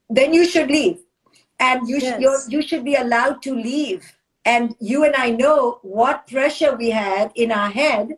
then 0.10 0.34
you 0.34 0.46
should 0.46 0.70
leave. 0.70 1.00
And 1.60 1.88
you 1.88 2.00
should 2.00 2.22
you're, 2.22 2.40
you 2.50 2.62
should 2.62 2.84
be 2.84 2.96
allowed 2.96 3.42
to 3.44 3.56
leave. 3.56 4.18
And 4.44 4.76
you 4.80 5.04
and 5.04 5.16
i 5.16 5.30
know 5.30 5.80
what 5.82 6.28
pressure 6.28 6.76
we 6.76 6.92
had 6.92 7.32
in 7.36 7.52
our 7.52 7.70
head 7.70 8.10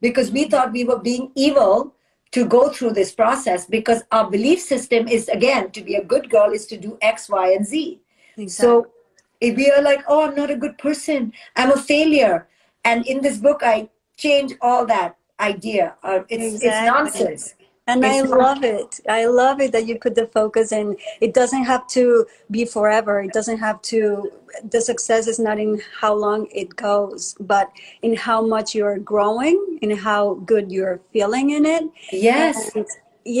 because 0.00 0.30
we 0.30 0.44
thought 0.44 0.72
we 0.72 0.84
were 0.84 0.98
being 0.98 1.32
evil 1.34 1.94
to 2.30 2.46
go 2.46 2.68
through 2.70 2.92
this 2.92 3.12
process 3.12 3.66
because 3.66 4.02
our 4.12 4.30
belief 4.30 4.60
system 4.60 5.08
is 5.08 5.28
again 5.28 5.70
to 5.72 5.82
be 5.82 5.96
a 5.96 6.04
good 6.04 6.30
girl 6.30 6.52
is 6.52 6.66
to 6.66 6.76
do 6.76 6.96
x 7.02 7.28
y 7.28 7.52
and 7.52 7.66
z. 7.66 8.00
So 8.46 8.86
if 9.40 9.56
we 9.56 9.70
are 9.72 9.82
like 9.82 10.04
oh 10.06 10.28
i'm 10.28 10.36
not 10.36 10.50
a 10.50 10.56
good 10.56 10.78
person. 10.78 11.32
I'm 11.56 11.72
a 11.72 11.76
failure. 11.76 12.46
And 12.84 13.04
in 13.06 13.20
this 13.20 13.38
book 13.38 13.62
i 13.64 13.88
change 14.22 14.50
all 14.66 14.82
that 14.94 15.10
idea 15.52 15.84
uh, 16.08 16.20
it's, 16.28 16.62
it's 16.68 16.80
nonsense 16.94 17.44
And 17.90 17.98
I 18.06 18.10
It's 18.20 18.30
not- 18.30 18.38
love 18.48 18.62
it. 18.78 18.90
I 19.20 19.22
love 19.42 19.58
it 19.64 19.70
that 19.74 19.84
you 19.88 19.94
put 20.04 20.14
the 20.20 20.26
focus 20.38 20.68
in. 20.80 20.86
It 21.26 21.32
doesn't 21.40 21.64
have 21.72 21.84
to 21.98 22.04
be 22.56 22.62
forever. 22.76 23.14
It 23.26 23.32
doesn't 23.38 23.58
have 23.68 23.78
to, 23.90 24.00
the 24.74 24.80
success 24.90 25.22
is 25.32 25.38
not 25.46 25.56
in 25.64 25.70
how 26.02 26.12
long 26.14 26.40
it 26.62 26.70
goes, 26.88 27.22
but 27.52 27.66
in 28.06 28.12
how 28.28 28.38
much 28.54 28.68
you're 28.78 29.00
growing, 29.12 29.56
in 29.84 29.90
how 30.08 30.22
good 30.52 30.66
you're 30.76 30.98
feeling 31.12 31.46
in 31.58 31.62
it. 31.76 31.84
yes 32.30 32.56
And, 32.76 32.86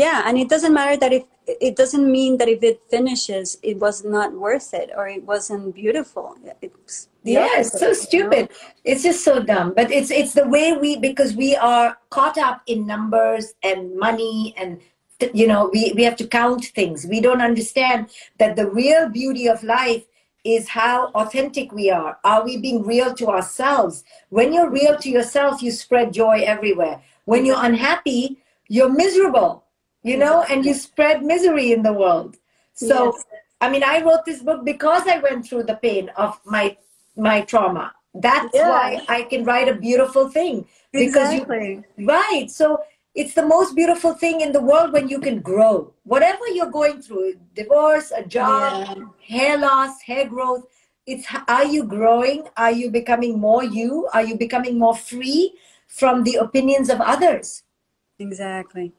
yeah. 0.02 0.18
And 0.26 0.34
it 0.42 0.48
doesn't 0.54 0.74
matter 0.80 0.96
that 1.02 1.12
if, 1.18 1.24
it 1.46 1.76
doesn't 1.76 2.10
mean 2.10 2.38
that 2.38 2.48
if 2.48 2.62
it 2.62 2.82
finishes, 2.88 3.58
it 3.62 3.78
was 3.78 4.04
not 4.04 4.32
worth 4.32 4.72
it 4.74 4.90
or 4.96 5.08
it 5.08 5.24
wasn't 5.24 5.74
beautiful. 5.74 6.36
It's 6.60 7.08
yeah 7.24 7.48
it's 7.54 7.78
so 7.78 7.92
stupid. 7.92 8.50
It's 8.84 9.02
just 9.02 9.24
so 9.24 9.42
dumb. 9.42 9.72
But 9.74 9.90
it's 9.90 10.10
it's 10.10 10.34
the 10.34 10.46
way 10.46 10.72
we 10.76 10.96
because 10.96 11.34
we 11.34 11.56
are 11.56 11.98
caught 12.10 12.38
up 12.38 12.62
in 12.66 12.86
numbers 12.86 13.54
and 13.62 13.96
money 13.96 14.54
and 14.56 14.80
you 15.32 15.46
know 15.46 15.70
we, 15.72 15.92
we 15.96 16.04
have 16.04 16.16
to 16.16 16.26
count 16.26 16.64
things. 16.66 17.06
We 17.06 17.20
don't 17.20 17.42
understand 17.42 18.10
that 18.38 18.56
the 18.56 18.70
real 18.70 19.08
beauty 19.08 19.48
of 19.48 19.62
life 19.62 20.04
is 20.44 20.68
how 20.68 21.06
authentic 21.14 21.72
we 21.72 21.90
are. 21.90 22.18
Are 22.24 22.44
we 22.44 22.56
being 22.56 22.84
real 22.84 23.14
to 23.14 23.28
ourselves? 23.28 24.02
When 24.30 24.52
you're 24.52 24.70
real 24.70 24.96
to 24.98 25.08
yourself 25.08 25.62
you 25.62 25.72
spread 25.72 26.12
joy 26.12 26.42
everywhere. 26.46 27.02
When 27.24 27.44
you're 27.44 27.64
unhappy 27.64 28.38
you're 28.68 28.88
miserable 28.88 29.64
you 30.02 30.16
know 30.16 30.42
and 30.50 30.64
you 30.64 30.74
spread 30.74 31.22
misery 31.22 31.72
in 31.72 31.82
the 31.82 31.92
world 31.92 32.36
so 32.74 33.12
Yes. 33.14 33.24
i 33.60 33.70
mean 33.70 33.82
i 33.84 34.02
wrote 34.02 34.24
this 34.24 34.42
book 34.42 34.64
because 34.64 35.06
i 35.06 35.18
went 35.18 35.46
through 35.46 35.62
the 35.64 35.76
pain 35.76 36.10
of 36.16 36.38
my 36.44 36.76
my 37.16 37.40
trauma 37.42 37.92
that's 38.14 38.54
Yeah. 38.54 38.68
why 38.68 39.02
i 39.08 39.22
can 39.22 39.44
write 39.44 39.68
a 39.68 39.74
beautiful 39.74 40.28
thing 40.28 40.66
because 40.92 41.32
Exactly. 41.32 41.84
you 41.98 42.06
right 42.14 42.50
so 42.50 42.78
it's 43.14 43.34
the 43.34 43.44
most 43.46 43.74
beautiful 43.76 44.14
thing 44.14 44.40
in 44.40 44.52
the 44.52 44.60
world 44.60 44.92
when 44.92 45.08
you 45.08 45.18
can 45.20 45.40
grow 45.40 45.92
whatever 46.04 46.46
you're 46.48 46.70
going 46.80 47.00
through 47.02 47.34
divorce 47.54 48.10
a 48.10 48.22
job 48.24 49.06
hair 49.32 49.56
loss 49.58 50.00
hair 50.02 50.26
growth 50.26 50.64
it's 51.06 51.26
are 51.48 51.64
you 51.64 51.84
growing 51.84 52.42
are 52.56 52.72
you 52.72 52.90
becoming 52.90 53.38
more 53.38 53.64
you 53.64 54.08
are 54.12 54.24
you 54.24 54.36
becoming 54.36 54.78
more 54.78 54.96
free 54.96 55.54
from 55.86 56.22
the 56.24 56.36
opinions 56.36 56.88
of 56.90 57.00
others 57.00 57.62
Exactly. 58.18 58.92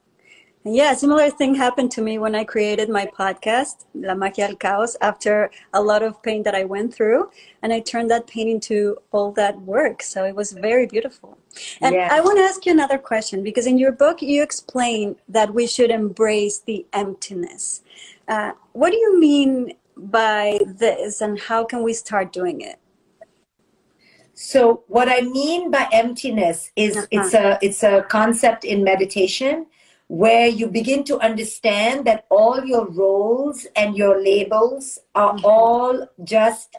Yeah, 0.66 0.92
a 0.92 0.96
similar 0.96 1.28
thing 1.28 1.54
happened 1.54 1.90
to 1.90 2.00
me 2.00 2.16
when 2.16 2.34
I 2.34 2.42
created 2.42 2.88
my 2.88 3.04
podcast, 3.04 3.84
La 3.94 4.14
Magia 4.14 4.46
del 4.46 4.56
Caos, 4.56 4.96
after 5.02 5.50
a 5.74 5.82
lot 5.82 6.02
of 6.02 6.22
pain 6.22 6.42
that 6.44 6.54
I 6.54 6.64
went 6.64 6.94
through. 6.94 7.30
And 7.60 7.70
I 7.70 7.80
turned 7.80 8.10
that 8.10 8.26
pain 8.26 8.48
into 8.48 8.96
all 9.12 9.30
that 9.32 9.60
work. 9.60 10.02
So 10.02 10.24
it 10.24 10.34
was 10.34 10.52
very 10.52 10.86
beautiful. 10.86 11.36
And 11.82 11.94
Yes. 11.94 12.10
I 12.10 12.22
want 12.22 12.38
to 12.38 12.44
ask 12.44 12.64
you 12.64 12.72
another 12.72 12.96
question 12.96 13.42
because 13.42 13.66
in 13.66 13.76
your 13.76 13.92
book, 13.92 14.22
you 14.22 14.42
explain 14.42 15.16
that 15.28 15.52
we 15.52 15.66
should 15.66 15.90
embrace 15.90 16.60
the 16.60 16.86
emptiness. 16.94 17.82
Uh, 18.26 18.52
what 18.72 18.90
do 18.90 18.96
you 18.96 19.20
mean 19.20 19.74
by 19.98 20.60
this 20.66 21.20
and 21.20 21.38
how 21.38 21.64
can 21.64 21.82
we 21.82 21.92
start 21.92 22.32
doing 22.32 22.62
it? 22.62 22.78
So 24.32 24.82
what 24.88 25.10
I 25.10 25.20
mean 25.20 25.70
by 25.70 25.88
emptiness 25.92 26.72
is 26.74 26.96
uh-huh. 26.96 27.06
it's 27.10 27.34
a 27.34 27.58
it's 27.62 27.82
a 27.84 28.02
concept 28.08 28.64
in 28.64 28.82
meditation 28.82 29.66
where 30.14 30.46
you 30.46 30.68
begin 30.68 31.02
to 31.02 31.18
understand 31.18 32.04
that 32.04 32.24
all 32.30 32.64
your 32.64 32.86
roles 32.86 33.66
and 33.74 33.96
your 33.96 34.22
labels 34.22 35.00
are 35.16 35.34
mm-hmm. 35.34 35.44
all 35.44 36.08
just 36.22 36.76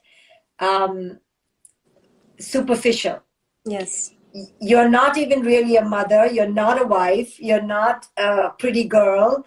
um, 0.59 1.19
superficial. 2.39 3.19
Yes. 3.65 4.13
You're 4.61 4.87
not 4.87 5.17
even 5.17 5.41
really 5.41 5.75
a 5.75 5.83
mother. 5.83 6.27
You're 6.27 6.47
not 6.47 6.81
a 6.81 6.87
wife. 6.87 7.37
You're 7.37 7.61
not 7.61 8.07
a 8.15 8.51
pretty 8.57 8.85
girl. 8.85 9.45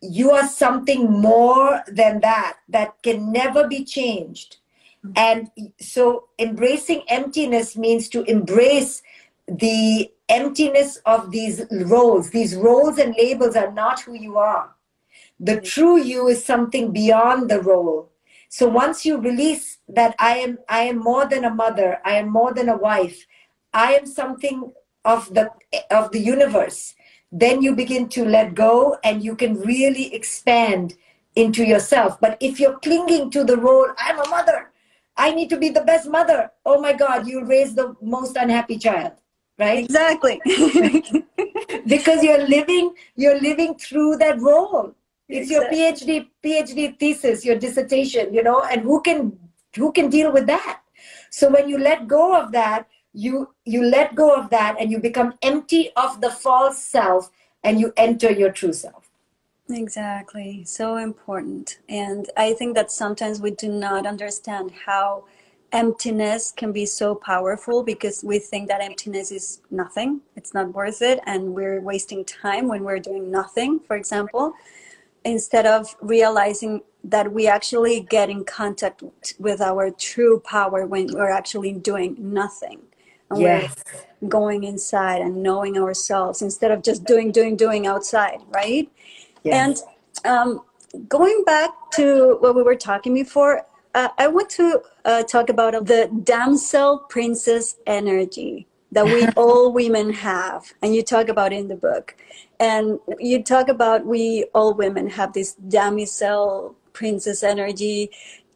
You 0.00 0.30
are 0.30 0.48
something 0.48 1.10
more 1.10 1.82
than 1.88 2.20
that, 2.20 2.56
that 2.70 3.02
can 3.02 3.32
never 3.32 3.68
be 3.68 3.84
changed. 3.84 4.56
Mm-hmm. 5.04 5.12
And 5.16 5.70
so 5.78 6.28
embracing 6.38 7.02
emptiness 7.08 7.76
means 7.76 8.08
to 8.10 8.22
embrace 8.22 9.02
the 9.46 10.10
emptiness 10.28 10.96
of 11.06 11.30
these 11.30 11.64
roles. 11.70 12.30
These 12.30 12.56
roles 12.56 12.98
and 12.98 13.14
labels 13.16 13.56
are 13.56 13.72
not 13.72 14.00
who 14.00 14.14
you 14.14 14.38
are. 14.38 14.74
The 15.38 15.60
true 15.60 15.98
you 15.98 16.28
is 16.28 16.44
something 16.44 16.92
beyond 16.92 17.50
the 17.50 17.60
role. 17.60 18.10
So 18.48 18.68
once 18.68 19.04
you 19.04 19.18
release 19.18 19.78
that 19.88 20.14
I 20.18 20.38
am 20.38 20.58
I 20.68 20.82
am 20.82 20.98
more 20.98 21.26
than 21.26 21.44
a 21.44 21.54
mother, 21.54 21.98
I 22.04 22.14
am 22.14 22.28
more 22.28 22.54
than 22.54 22.68
a 22.68 22.76
wife, 22.76 23.26
I 23.72 23.94
am 23.94 24.06
something 24.06 24.72
of 25.04 25.32
the 25.34 25.50
of 25.90 26.10
the 26.12 26.20
universe, 26.20 26.94
then 27.30 27.60
you 27.60 27.74
begin 27.74 28.08
to 28.10 28.24
let 28.24 28.54
go 28.54 28.98
and 29.04 29.22
you 29.22 29.36
can 29.36 29.60
really 29.60 30.14
expand 30.14 30.94
into 31.34 31.64
yourself. 31.64 32.18
But 32.20 32.38
if 32.40 32.58
you're 32.58 32.78
clinging 32.78 33.30
to 33.32 33.44
the 33.44 33.58
role, 33.58 33.88
I'm 33.98 34.20
a 34.20 34.28
mother, 34.28 34.70
I 35.16 35.34
need 35.34 35.50
to 35.50 35.58
be 35.58 35.68
the 35.68 35.82
best 35.82 36.08
mother. 36.08 36.50
Oh 36.64 36.80
my 36.80 36.92
God, 36.92 37.26
you 37.26 37.44
raise 37.44 37.74
the 37.74 37.94
most 38.00 38.36
unhappy 38.36 38.78
child 38.78 39.12
right? 39.58 39.84
Exactly. 39.84 40.40
Because 41.86 42.22
you're 42.22 42.46
living 42.46 42.94
you're 43.14 43.40
living 43.40 43.74
through 43.76 44.16
that 44.16 44.40
role. 44.40 44.94
It's 45.28 45.50
exactly. 45.50 45.78
your 45.78 45.92
phd 45.92 46.28
phd 46.44 46.98
thesis 47.00 47.44
your 47.44 47.58
dissertation 47.58 48.32
you 48.32 48.42
know 48.42 48.62
and 48.62 48.82
who 48.82 49.00
can 49.00 49.38
who 49.74 49.92
can 49.92 50.08
deal 50.08 50.32
with 50.32 50.46
that? 50.46 50.82
So 51.30 51.50
when 51.50 51.68
you 51.68 51.78
let 51.78 52.06
go 52.06 52.40
of 52.40 52.52
that 52.52 52.86
you 53.12 53.50
you 53.64 53.82
let 53.82 54.14
go 54.14 54.34
of 54.34 54.50
that 54.50 54.76
and 54.78 54.90
you 54.90 54.98
become 54.98 55.34
empty 55.42 55.90
of 55.96 56.20
the 56.20 56.30
false 56.30 56.78
self 56.78 57.30
and 57.64 57.80
you 57.80 57.92
enter 57.96 58.30
your 58.30 58.52
true 58.52 58.72
self. 58.72 59.10
Exactly. 59.68 60.64
So 60.64 60.96
important. 60.96 61.78
And 61.88 62.30
i 62.36 62.52
think 62.52 62.74
that 62.74 62.92
sometimes 62.92 63.40
we 63.40 63.50
do 63.50 63.68
not 63.68 64.06
understand 64.06 64.70
how 64.86 65.24
emptiness 65.72 66.52
can 66.56 66.72
be 66.72 66.86
so 66.86 67.14
powerful 67.14 67.82
because 67.82 68.22
we 68.22 68.38
think 68.38 68.68
that 68.68 68.80
emptiness 68.80 69.32
is 69.32 69.60
nothing 69.70 70.20
it's 70.36 70.54
not 70.54 70.72
worth 70.72 71.02
it 71.02 71.20
and 71.26 71.54
we're 71.54 71.80
wasting 71.80 72.24
time 72.24 72.68
when 72.68 72.84
we're 72.84 73.00
doing 73.00 73.30
nothing 73.30 73.80
for 73.80 73.96
example 73.96 74.54
instead 75.24 75.66
of 75.66 75.96
realizing 76.00 76.80
that 77.02 77.32
we 77.32 77.48
actually 77.48 78.00
get 78.00 78.30
in 78.30 78.44
contact 78.44 79.02
with 79.38 79.60
our 79.60 79.90
true 79.90 80.40
power 80.40 80.86
when 80.86 81.08
we're 81.12 81.30
actually 81.30 81.72
doing 81.72 82.16
nothing 82.18 82.80
and 83.30 83.40
yes. 83.40 83.74
we're 84.20 84.28
going 84.28 84.62
inside 84.62 85.20
and 85.20 85.42
knowing 85.42 85.76
ourselves 85.76 86.42
instead 86.42 86.70
of 86.70 86.80
just 86.82 87.04
doing 87.04 87.32
doing 87.32 87.56
doing 87.56 87.88
outside 87.88 88.40
right 88.50 88.88
yes. 89.42 89.82
and 90.24 90.32
um, 90.32 90.60
going 91.08 91.42
back 91.44 91.70
to 91.90 92.36
what 92.40 92.54
we 92.54 92.62
were 92.62 92.76
talking 92.76 93.12
before 93.12 93.62
uh, 93.96 94.10
I 94.18 94.28
want 94.28 94.50
to 94.50 94.82
uh, 95.06 95.22
talk 95.22 95.48
about 95.48 95.72
the 95.86 96.10
damsel 96.22 96.98
princess 97.08 97.76
energy 97.86 98.66
that 98.92 99.06
we 99.06 99.26
all 99.36 99.72
women 99.72 100.12
have, 100.12 100.74
and 100.82 100.94
you 100.94 101.02
talk 101.02 101.28
about 101.30 101.52
in 101.52 101.68
the 101.68 101.76
book. 101.76 102.14
And 102.60 103.00
you 103.18 103.42
talk 103.42 103.68
about 103.68 104.04
we 104.04 104.44
all 104.54 104.74
women 104.74 105.08
have 105.08 105.32
this 105.32 105.54
damsel 105.54 106.76
princess 106.92 107.42
energy 107.42 108.10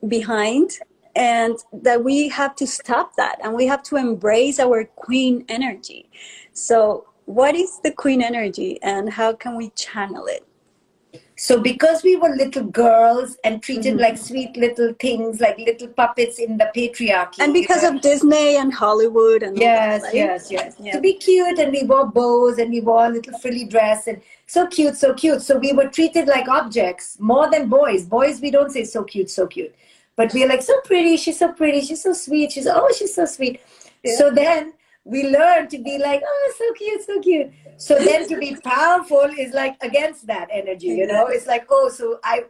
behind, 0.06 0.78
and 1.16 1.56
that 1.72 2.04
we 2.04 2.28
have 2.28 2.54
to 2.56 2.66
stop 2.66 3.16
that, 3.16 3.38
and 3.42 3.54
we 3.54 3.66
have 3.66 3.82
to 3.84 3.96
embrace 3.96 4.60
our 4.60 4.84
queen 4.84 5.46
energy. 5.48 6.10
So, 6.52 7.06
what 7.24 7.54
is 7.54 7.80
the 7.82 7.92
queen 7.92 8.20
energy, 8.20 8.78
and 8.82 9.10
how 9.10 9.32
can 9.32 9.56
we 9.56 9.70
channel 9.70 10.26
it? 10.26 10.46
So 11.40 11.58
because 11.58 12.02
we 12.02 12.16
were 12.16 12.36
little 12.36 12.64
girls 12.64 13.38
and 13.44 13.62
treated 13.62 13.94
mm-hmm. 13.94 14.02
like 14.02 14.18
sweet 14.18 14.54
little 14.58 14.92
things, 15.00 15.40
like 15.40 15.56
little 15.56 15.88
puppets 15.88 16.38
in 16.38 16.58
the 16.58 16.70
patriarchy. 16.76 17.38
And 17.38 17.54
because 17.54 17.82
you 17.82 17.90
know? 17.90 17.96
of 17.96 18.02
Disney 18.02 18.56
and 18.58 18.70
Hollywood 18.70 19.42
and 19.42 19.56
Yes, 19.56 20.02
that, 20.02 20.08
right? 20.08 20.14
yes, 20.14 20.50
yes. 20.50 20.76
To 20.92 21.00
be 21.00 21.14
cute 21.14 21.58
and 21.58 21.72
we 21.72 21.84
wore 21.84 22.04
bows 22.04 22.58
and 22.58 22.68
we 22.70 22.82
wore 22.82 23.06
a 23.06 23.08
little 23.08 23.38
frilly 23.38 23.64
dress 23.64 24.06
and 24.06 24.20
so 24.48 24.66
cute, 24.66 24.96
so 24.96 25.14
cute. 25.14 25.40
So 25.40 25.56
we 25.56 25.72
were 25.72 25.88
treated 25.88 26.28
like 26.28 26.46
objects 26.46 27.16
more 27.18 27.50
than 27.50 27.70
boys. 27.70 28.04
Boys, 28.04 28.42
we 28.42 28.50
don't 28.50 28.70
say 28.70 28.84
so 28.84 29.02
cute, 29.02 29.30
so 29.30 29.46
cute. 29.46 29.74
But 30.16 30.34
we're 30.34 30.46
like, 30.46 30.60
so 30.60 30.78
pretty, 30.82 31.16
she's 31.16 31.38
so 31.38 31.52
pretty, 31.52 31.80
she's 31.80 32.02
so 32.02 32.12
sweet, 32.12 32.52
she's 32.52 32.66
oh, 32.66 32.92
she's 32.94 33.14
so 33.14 33.24
sweet. 33.24 33.62
Yeah. 34.04 34.16
So 34.16 34.30
then 34.30 34.74
we 35.04 35.28
learn 35.28 35.68
to 35.68 35.78
be 35.78 35.98
like, 35.98 36.22
oh, 36.24 36.52
so 36.58 36.72
cute, 36.74 37.02
so 37.02 37.20
cute. 37.20 37.50
So 37.76 37.98
then 37.98 38.28
to 38.28 38.38
be 38.38 38.56
powerful 38.64 39.30
is 39.38 39.52
like 39.54 39.76
against 39.82 40.26
that 40.26 40.48
energy, 40.52 40.88
you 40.88 41.06
know? 41.06 41.26
It's 41.26 41.46
like, 41.46 41.66
oh, 41.70 41.88
so 41.88 42.20
I, 42.22 42.44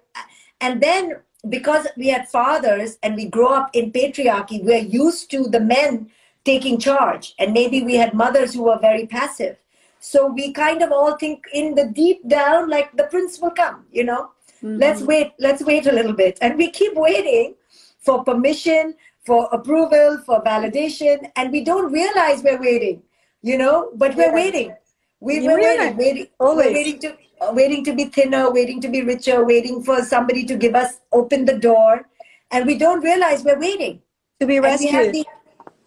and 0.61 0.81
then 0.81 1.17
because 1.49 1.87
we 1.97 2.09
had 2.09 2.29
fathers 2.29 2.99
and 3.03 3.15
we 3.15 3.27
grow 3.27 3.49
up 3.49 3.71
in 3.73 3.93
patriarchy, 3.93 4.63
we're 4.63 4.79
used 4.79 5.31
to 5.31 5.45
the 5.45 5.61
men 5.61 6.11
taking 6.45 6.79
charge. 6.79 7.35
And 7.39 7.53
maybe 7.53 7.83
we 7.83 7.95
had 7.95 8.15
mothers 8.15 8.55
who 8.55 8.65
were 8.65 8.79
very 8.79 9.07
passive. 9.07 9.57
So 10.01 10.27
we 10.27 10.53
kind 10.53 10.83
of 10.83 10.93
all 10.93 11.17
think 11.17 11.45
in 11.53 11.75
the 11.75 11.87
deep 11.87 12.27
down, 12.29 12.69
like 12.69 12.97
the 12.97 13.05
prince 13.05 13.39
will 13.39 13.51
come, 13.51 13.85
you 13.93 14.05
know? 14.05 14.31
Mm-hmm. 14.63 14.79
Let's 14.79 15.03
wait, 15.03 15.33
let's 15.39 15.63
wait 15.63 15.87
a 15.87 15.93
little 15.93 16.15
bit. 16.15 16.39
And 16.41 16.57
we 16.57 16.71
keep 16.71 16.95
waiting 16.95 17.55
for 17.99 18.25
permission, 18.25 18.95
for 19.31 19.49
approval, 19.53 20.19
for 20.27 20.43
validation, 20.43 21.31
and 21.37 21.53
we 21.53 21.63
don't 21.63 21.93
realize 21.93 22.43
we're 22.43 22.61
waiting, 22.61 23.01
you 23.43 23.57
know, 23.57 23.93
but 23.95 24.17
we're 24.17 24.25
yeah. 24.25 24.43
waiting. 24.43 24.75
We, 25.21 25.47
we're 25.47 25.61
waiting, 25.61 25.97
waiting, 25.97 26.27
Always. 26.41 26.67
we're 26.67 26.73
waiting 26.73 26.99
to 27.03 27.17
uh, 27.41 27.53
waiting 27.53 27.85
to 27.85 27.95
be 27.95 28.07
thinner, 28.07 28.51
waiting 28.51 28.81
to 28.81 28.89
be 28.89 29.03
richer, 29.03 29.45
waiting 29.45 29.85
for 29.85 30.03
somebody 30.03 30.45
to 30.47 30.57
give 30.57 30.75
us 30.75 30.99
open 31.13 31.45
the 31.45 31.57
door, 31.57 32.09
and 32.51 32.67
we 32.67 32.77
don't 32.77 33.05
realize 33.05 33.45
we're 33.45 33.61
waiting 33.61 34.03
to 34.41 34.47
be 34.49 34.59
rescued. 34.59 35.15
The, 35.15 35.25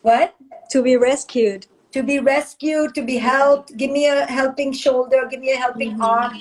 what? 0.03 0.35
To 0.71 0.81
be 0.81 0.95
rescued. 0.95 1.67
To 1.91 2.01
be 2.01 2.19
rescued, 2.19 2.95
to 2.95 3.03
be 3.03 3.17
helped. 3.17 3.75
Give 3.75 3.91
me 3.91 4.07
a 4.07 4.25
helping 4.25 4.71
shoulder. 4.71 5.27
Give 5.29 5.41
me 5.41 5.51
a 5.51 5.57
helping 5.57 5.91
mm-hmm. 5.91 6.01
arm. 6.01 6.37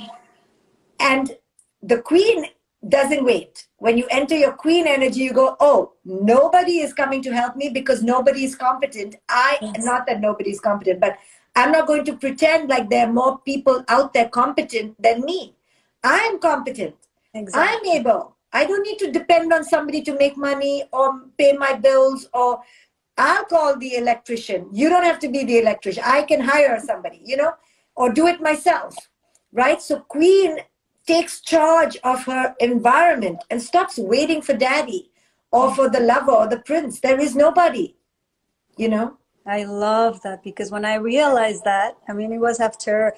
And 1.01 1.37
the 1.83 2.01
queen 2.01 2.47
doesn't 2.89 3.25
wait. 3.25 3.67
When 3.79 3.97
you 3.97 4.07
enter 4.11 4.37
your 4.37 4.53
queen 4.53 4.87
energy, 4.87 5.21
you 5.21 5.33
go, 5.33 5.57
oh, 5.61 5.93
nobody 6.05 6.81
is 6.81 6.93
coming 6.93 7.23
to 7.23 7.33
help 7.33 7.57
me 7.57 7.69
because 7.69 8.03
nobody 8.03 8.45
is 8.45 8.57
competent. 8.57 9.17
I, 9.29 9.59
yes. 9.61 9.85
not 9.85 10.07
that 10.07 10.21
nobody 10.21 10.51
is 10.51 10.61
competent, 10.61 11.01
but 11.01 11.17
I'm 11.55 11.71
not 11.71 11.87
going 11.87 12.05
to 12.07 12.17
pretend 12.17 12.69
like 12.69 12.91
there 12.91 13.07
are 13.07 13.13
more 13.13 13.39
people 13.39 13.85
out 13.89 14.13
there 14.13 14.29
competent 14.29 15.01
than 15.01 15.21
me. 15.25 15.55
I'm 16.03 16.39
competent. 16.39 16.97
Exactly. 17.35 17.91
I'm 17.91 18.01
able. 18.01 18.37
I 18.53 18.65
don't 18.65 18.83
need 18.83 18.99
to 18.99 19.11
depend 19.13 19.53
on 19.53 19.65
somebody 19.65 20.03
to 20.03 20.17
make 20.19 20.37
money 20.37 20.85
or 20.93 21.23
pay 21.39 21.53
my 21.53 21.75
bills 21.75 22.29
or 22.35 22.61
I'll 23.17 23.45
call 23.45 23.79
the 23.79 23.97
electrician. 23.97 24.69
You 24.73 24.89
don't 24.89 25.05
have 25.05 25.19
to 25.21 25.29
be 25.29 25.45
the 25.45 25.59
electrician. 25.59 26.03
I 26.05 26.23
can 26.23 26.41
hire 26.41 26.79
somebody, 26.81 27.21
you 27.25 27.37
know, 27.37 27.53
or 27.95 28.13
do 28.13 28.27
it 28.27 28.41
myself. 28.41 28.97
Right? 29.53 29.81
So 29.81 30.01
Queen 30.01 30.59
takes 31.07 31.41
charge 31.41 31.97
of 32.05 32.25
her 32.25 32.55
environment 32.61 33.39
and 33.51 33.61
stops 33.61 33.99
waiting 33.99 34.43
for 34.43 34.55
daddy 34.55 35.11
or 35.51 35.75
for 35.75 35.89
the 35.89 36.01
lover 36.01 36.33
or 36.33 36.49
the 36.49 36.59
prince. 36.61 37.01
There 37.01 37.21
is 37.21 37.35
nobody, 37.35 37.97
you 38.77 38.89
know. 38.89 39.19
I 39.45 39.65
love 39.65 40.23
that 40.23 40.43
because 40.45 40.71
when 40.71 40.85
I 40.85 40.95
realized 40.95 41.65
that, 41.65 41.97
I 42.09 42.13
mean, 42.13 42.33
it 42.33 42.39
was 42.39 42.61
after 42.61 43.15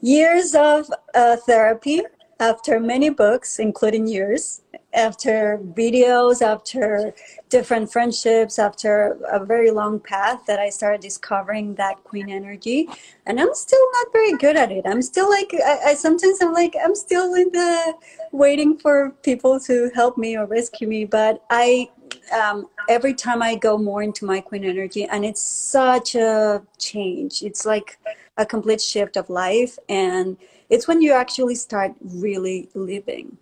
years 0.00 0.54
of 0.54 0.90
uh, 1.14 1.36
therapy, 1.38 2.02
after 2.40 2.80
many 2.80 3.10
books, 3.10 3.58
including 3.58 4.06
yours, 4.06 4.62
after 4.92 5.60
videos, 5.74 6.42
after 6.42 7.14
different 7.48 7.90
friendships, 7.92 8.58
after 8.58 9.18
a 9.30 9.44
very 9.44 9.70
long 9.70 10.00
path 10.00 10.40
that 10.46 10.58
I 10.58 10.70
started 10.70 11.00
discovering 11.00 11.74
that 11.76 12.02
queen 12.04 12.28
energy. 12.28 12.88
And 13.26 13.40
I'm 13.40 13.54
still 13.54 13.86
not 13.92 14.12
very 14.12 14.36
good 14.36 14.56
at 14.56 14.72
it. 14.72 14.84
I'm 14.86 15.02
still 15.02 15.28
like, 15.28 15.52
I, 15.54 15.90
I 15.90 15.94
sometimes 15.94 16.38
I'm 16.40 16.52
like, 16.52 16.74
I'm 16.82 16.94
still 16.94 17.34
in 17.34 17.50
the 17.52 17.94
waiting 18.32 18.78
for 18.78 19.10
people 19.22 19.60
to 19.60 19.90
help 19.94 20.16
me 20.18 20.36
or 20.36 20.46
rescue 20.46 20.88
me. 20.88 21.04
But 21.04 21.42
I, 21.50 21.90
um, 22.32 22.68
every 22.88 23.14
time 23.14 23.42
I 23.42 23.56
go 23.56 23.78
more 23.78 24.02
into 24.02 24.24
my 24.24 24.40
queen 24.40 24.64
energy, 24.64 25.04
and 25.04 25.24
it's 25.24 25.42
such 25.42 26.14
a 26.14 26.62
change. 26.78 27.42
It's 27.42 27.66
like 27.66 27.98
a 28.36 28.46
complete 28.46 28.80
shift 28.80 29.16
of 29.16 29.30
life. 29.30 29.78
And 29.88 30.36
it's 30.70 30.88
when 30.88 31.00
you 31.00 31.12
actually 31.12 31.54
start 31.54 31.94
really 32.00 32.68
living. 32.74 33.36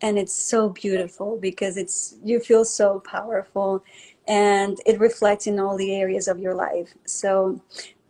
And 0.00 0.18
it's 0.18 0.34
so 0.34 0.70
beautiful 0.70 1.38
because 1.38 1.76
it's 1.76 2.16
you 2.24 2.40
feel 2.40 2.64
so 2.64 3.00
powerful 3.00 3.84
and 4.26 4.80
it 4.84 4.98
reflects 4.98 5.46
in 5.46 5.60
all 5.60 5.76
the 5.76 5.94
areas 5.94 6.26
of 6.26 6.40
your 6.40 6.54
life. 6.54 6.92
So 7.04 7.60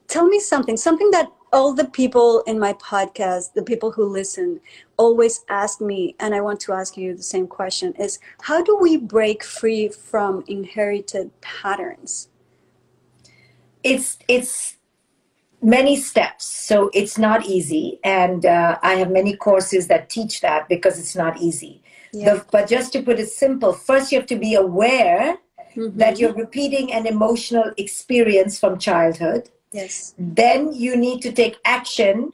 tell 0.09 0.27
me 0.27 0.41
something 0.41 0.77
something 0.77 1.11
that 1.11 1.31
all 1.53 1.75
the 1.75 1.85
people 1.85 2.43
in 2.47 2.59
my 2.59 2.73
podcast 2.75 3.53
the 3.55 3.63
people 3.63 3.91
who 3.91 4.05
listen 4.05 4.61
always 4.97 5.45
ask 5.49 5.81
me 5.81 6.15
and 6.19 6.35
i 6.35 6.41
want 6.41 6.61
to 6.61 6.73
ask 6.73 6.99
you 6.99 7.15
the 7.15 7.23
same 7.23 7.47
question 7.47 7.95
is 7.99 8.19
how 8.43 8.63
do 8.63 8.77
we 8.77 8.97
break 8.97 9.43
free 9.43 9.89
from 9.89 10.45
inherited 10.49 11.31
patterns? 11.41 12.29
It's 13.83 14.19
it's 14.29 14.77
many 15.63 15.97
steps 15.97 16.45
so 16.45 16.91
it's 16.93 17.19
not 17.19 17.47
easy. 17.47 18.01
And 18.05 18.45
uh, 18.47 18.79
i 18.83 18.95
have 18.95 19.11
many 19.11 19.37
courses 19.37 19.87
that 19.89 20.11
teach 20.11 20.41
that 20.41 20.69
because 20.69 20.99
it's 20.99 21.17
not 21.17 21.41
easy. 21.41 21.83
Yeah. 22.13 22.35
the, 22.35 22.45
but 22.51 22.69
just 22.69 22.93
to 22.93 23.03
put 23.03 23.19
it 23.19 23.29
simple 23.29 23.73
first 23.73 24.13
you 24.13 24.19
have 24.19 24.29
to 24.29 24.37
be 24.37 24.55
aware 24.55 25.39
mm-hmm. 25.75 25.97
that 25.97 26.19
you're 26.19 26.35
repeating 26.35 26.93
an 26.93 27.07
emotional 27.07 27.73
experience 27.79 28.59
from 28.59 28.79
childhood. 28.79 29.51
Yes. 29.73 30.15
Then 30.19 30.73
you 30.73 30.97
need 30.97 31.23
to 31.23 31.33
take 31.33 31.57
action 31.65 32.33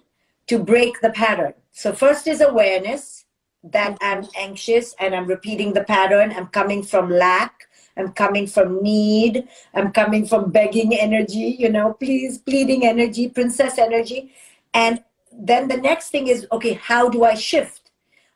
to 0.48 0.58
break 0.58 1.00
the 1.00 1.10
pattern. 1.10 1.54
So 1.70 1.92
first 1.92 2.26
is 2.26 2.40
awareness 2.40 3.24
that 3.62 3.98
mm-hmm. 4.00 4.10
i'm 4.10 4.28
anxious 4.38 4.94
and 5.00 5.14
i'm 5.14 5.26
repeating 5.26 5.72
the 5.72 5.84
pattern. 5.84 6.32
I'm 6.32 6.48
coming 6.48 6.82
from 6.82 7.10
lack 7.10 7.67
I'm 7.98 8.12
coming 8.12 8.46
from 8.46 8.82
need. 8.82 9.48
I'm 9.74 9.92
coming 9.92 10.26
from 10.26 10.50
begging 10.50 10.94
energy, 10.94 11.56
you 11.58 11.68
know, 11.68 11.94
please, 11.94 12.38
pleading 12.38 12.86
energy, 12.86 13.28
princess 13.28 13.78
energy. 13.78 14.32
And 14.72 15.02
then 15.32 15.68
the 15.68 15.76
next 15.76 16.10
thing 16.10 16.28
is, 16.28 16.46
okay, 16.52 16.74
how 16.74 17.08
do 17.08 17.24
I 17.24 17.34
shift? 17.34 17.90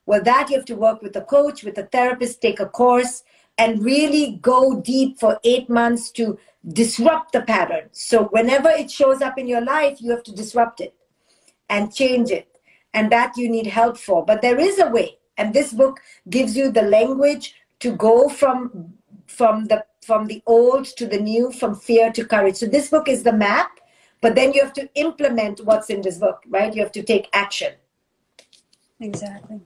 Well, 0.04 0.22
that 0.24 0.50
you 0.50 0.56
have 0.56 0.66
to 0.66 0.74
work 0.74 1.00
with 1.00 1.16
a 1.16 1.22
coach, 1.22 1.62
with 1.62 1.78
a 1.78 1.84
therapist, 1.84 2.42
take 2.42 2.60
a 2.60 2.66
course, 2.66 3.22
and 3.56 3.84
really 3.84 4.38
go 4.42 4.80
deep 4.80 5.20
for 5.20 5.38
eight 5.44 5.70
months 5.70 6.10
to 6.12 6.38
disrupt 6.68 7.32
the 7.32 7.42
pattern. 7.42 7.88
So 7.92 8.24
whenever 8.24 8.68
it 8.70 8.90
shows 8.90 9.20
up 9.22 9.38
in 9.38 9.46
your 9.46 9.60
life, 9.60 10.00
you 10.00 10.10
have 10.10 10.22
to 10.24 10.32
disrupt 10.32 10.80
it 10.80 10.94
and 11.68 11.94
change 11.94 12.30
it. 12.30 12.48
And 12.94 13.10
that 13.10 13.36
you 13.36 13.48
need 13.48 13.66
help 13.66 13.96
for. 13.96 14.24
But 14.24 14.42
there 14.42 14.58
is 14.58 14.78
a 14.78 14.88
way. 14.88 15.18
And 15.38 15.54
this 15.54 15.72
book 15.72 16.00
gives 16.28 16.56
you 16.56 16.70
the 16.70 16.82
language 16.82 17.54
to 17.80 17.92
go 17.96 18.28
from 18.28 18.94
from 19.36 19.66
the 19.66 19.84
from 20.04 20.26
the 20.26 20.42
old 20.46 20.84
to 20.84 21.06
the 21.06 21.18
new, 21.18 21.52
from 21.52 21.74
fear 21.76 22.10
to 22.12 22.24
courage. 22.24 22.56
So 22.56 22.66
this 22.66 22.88
book 22.88 23.08
is 23.08 23.22
the 23.22 23.32
map, 23.32 23.78
but 24.20 24.34
then 24.34 24.52
you 24.52 24.60
have 24.62 24.72
to 24.74 24.88
implement 24.94 25.64
what's 25.64 25.90
in 25.90 26.02
this 26.02 26.18
book, 26.18 26.42
right? 26.48 26.74
You 26.74 26.82
have 26.82 26.92
to 26.92 27.02
take 27.02 27.28
action. 27.32 27.74
Exactly. 29.00 29.60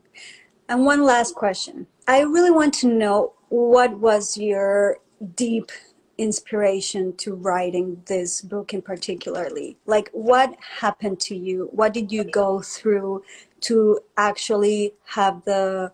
And 0.68 0.84
one 0.84 1.04
last 1.04 1.34
question. 1.34 1.86
I 2.06 2.20
really 2.20 2.50
want 2.50 2.74
to 2.74 2.88
know 2.88 3.32
what 3.48 3.98
was 3.98 4.36
your 4.36 4.98
deep 5.34 5.70
inspiration 6.18 7.14
to 7.16 7.34
writing 7.34 8.02
this 8.06 8.40
book 8.40 8.72
in 8.72 8.80
particularly 8.80 9.76
like 9.84 10.08
what 10.12 10.56
happened 10.80 11.20
to 11.20 11.36
you 11.36 11.68
what 11.72 11.92
did 11.92 12.10
you 12.10 12.24
go 12.24 12.62
through 12.62 13.22
to 13.60 14.00
actually 14.16 14.94
have 15.04 15.44
the 15.44 15.92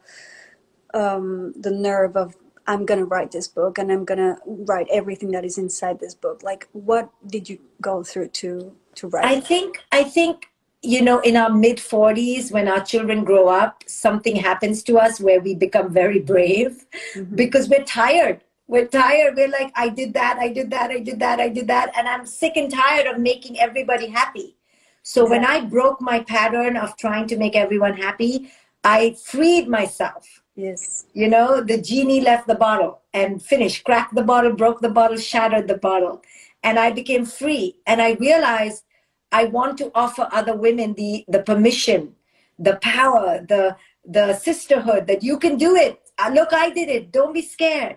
um, 0.94 1.52
the 1.56 1.72
nerve 1.72 2.16
of 2.16 2.36
I'm 2.66 2.86
going 2.86 3.00
to 3.00 3.06
write 3.06 3.32
this 3.32 3.48
book 3.48 3.78
and 3.78 3.90
I'm 3.90 4.04
going 4.04 4.18
to 4.18 4.36
write 4.46 4.86
everything 4.90 5.30
that 5.32 5.44
is 5.44 5.58
inside 5.58 6.00
this 6.00 6.14
book. 6.14 6.42
Like, 6.42 6.68
what 6.72 7.10
did 7.26 7.48
you 7.48 7.58
go 7.80 8.02
through 8.02 8.28
to 8.28 8.74
to 8.96 9.08
write? 9.08 9.24
I 9.24 9.40
think 9.40 9.78
I 9.90 10.04
think 10.04 10.52
you 10.82 11.00
know 11.00 11.20
in 11.20 11.36
our 11.36 11.50
mid 11.50 11.78
40s 11.78 12.50
when 12.50 12.68
our 12.68 12.80
children 12.80 13.24
grow 13.24 13.48
up 13.48 13.84
something 13.86 14.36
happens 14.36 14.82
to 14.82 14.98
us 14.98 15.20
where 15.20 15.40
we 15.40 15.54
become 15.54 15.92
very 15.92 16.18
brave 16.18 16.84
mm-hmm. 17.14 17.36
because 17.36 17.68
we're 17.68 17.84
tired 17.84 18.42
we're 18.66 18.86
tired 18.86 19.36
we're 19.36 19.48
like 19.48 19.72
i 19.76 19.88
did 19.88 20.12
that 20.12 20.38
i 20.38 20.48
did 20.48 20.70
that 20.70 20.90
i 20.90 20.98
did 20.98 21.20
that 21.20 21.38
i 21.38 21.48
did 21.48 21.68
that 21.68 21.92
and 21.96 22.08
i'm 22.08 22.26
sick 22.26 22.56
and 22.56 22.72
tired 22.72 23.06
of 23.06 23.20
making 23.20 23.58
everybody 23.60 24.08
happy 24.08 24.56
so 25.04 25.22
yeah. 25.22 25.30
when 25.30 25.44
i 25.44 25.60
broke 25.60 26.00
my 26.00 26.18
pattern 26.18 26.76
of 26.76 26.96
trying 26.96 27.28
to 27.28 27.36
make 27.36 27.54
everyone 27.54 27.96
happy 27.96 28.50
i 28.82 29.14
freed 29.24 29.68
myself 29.68 30.41
Yes. 30.54 31.06
You 31.14 31.28
know, 31.28 31.62
the 31.62 31.80
genie 31.80 32.20
left 32.20 32.46
the 32.46 32.54
bottle 32.54 33.00
and 33.14 33.42
finished, 33.42 33.84
cracked 33.84 34.14
the 34.14 34.22
bottle, 34.22 34.52
broke 34.52 34.80
the 34.80 34.90
bottle, 34.90 35.16
shattered 35.16 35.68
the 35.68 35.78
bottle. 35.78 36.22
And 36.62 36.78
I 36.78 36.90
became 36.90 37.24
free. 37.24 37.76
And 37.86 38.02
I 38.02 38.12
realized 38.12 38.84
I 39.30 39.46
want 39.46 39.78
to 39.78 39.90
offer 39.94 40.28
other 40.30 40.54
women 40.54 40.94
the, 40.94 41.24
the 41.28 41.42
permission, 41.42 42.14
the 42.58 42.76
power, 42.76 43.44
the, 43.48 43.76
the 44.04 44.34
sisterhood 44.34 45.06
that 45.06 45.22
you 45.22 45.38
can 45.38 45.56
do 45.56 45.74
it. 45.74 46.00
Uh, 46.18 46.30
look, 46.34 46.52
I 46.52 46.70
did 46.70 46.88
it. 46.88 47.12
Don't 47.12 47.32
be 47.32 47.42
scared. 47.42 47.96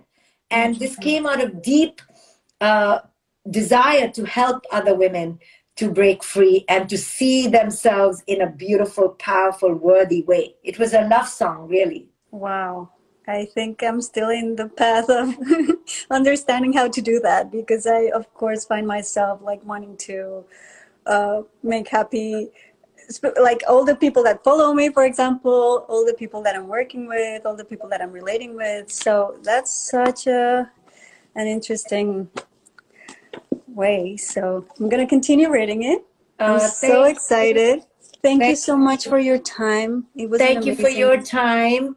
And 0.50 0.78
this 0.78 0.96
came 0.96 1.26
out 1.26 1.44
of 1.44 1.62
deep 1.62 2.02
uh, 2.62 3.00
desire 3.50 4.10
to 4.12 4.26
help 4.26 4.64
other 4.72 4.96
women 4.96 5.40
to 5.76 5.92
break 5.92 6.24
free 6.24 6.64
and 6.70 6.90
to 6.90 6.98
see 6.98 7.48
themselves 7.48 8.24
in 8.28 8.42
a 8.42 8.50
beautiful, 8.50 9.10
powerful, 9.10 9.74
worthy 9.74 10.24
way. 10.24 10.56
It 10.64 10.80
was 10.80 10.94
a 10.94 11.02
love 11.02 11.28
song, 11.28 11.68
really. 11.68 12.08
Wow. 12.36 12.90
I 13.28 13.46
think 13.46 13.82
I'm 13.82 14.02
still 14.02 14.30
in 14.30 14.56
the 14.56 14.68
path 14.68 15.10
of 15.10 15.36
understanding 16.12 16.74
how 16.74 16.90
to 16.90 17.02
do 17.02 17.20
that 17.22 17.50
because 17.50 17.88
I, 17.88 18.12
of 18.14 18.32
course, 18.34 18.66
find 18.66 18.86
myself 18.86 19.42
like 19.42 19.64
wanting 19.66 19.96
to 20.10 20.44
uh, 21.06 21.42
make 21.64 21.88
happy, 21.88 22.50
like 23.42 23.64
all 23.68 23.86
the 23.86 23.96
people 23.96 24.22
that 24.24 24.44
follow 24.44 24.74
me, 24.74 24.90
for 24.90 25.06
example, 25.06 25.86
all 25.88 26.06
the 26.06 26.14
people 26.14 26.44
that 26.44 26.56
I'm 26.56 26.68
working 26.68 27.08
with, 27.08 27.46
all 27.46 27.56
the 27.56 27.66
people 27.66 27.88
that 27.90 28.02
I'm 28.02 28.12
relating 28.12 28.56
with. 28.56 28.92
So 28.92 29.40
that's 29.42 29.72
such 29.74 30.28
a 30.28 30.70
an 31.36 31.48
interesting 31.48 32.30
way. 33.68 34.18
So 34.18 34.66
I'm 34.80 34.90
gonna 34.90 35.08
continue 35.08 35.50
reading 35.50 35.84
it. 35.84 36.06
I'm 36.38 36.58
uh, 36.58 36.60
so 36.60 37.04
excited. 37.06 37.86
Thank, 38.22 38.42
Thank, 38.42 38.50
you 38.50 38.56
so 38.56 38.76
much 38.76 39.08
for 39.08 39.20
your 39.20 39.38
time. 39.38 40.08
It 40.16 40.30
was 40.30 40.40
Thank 40.40 40.66
you 40.66 40.76
for 40.76 40.90
your 40.90 41.22
time. 41.22 41.96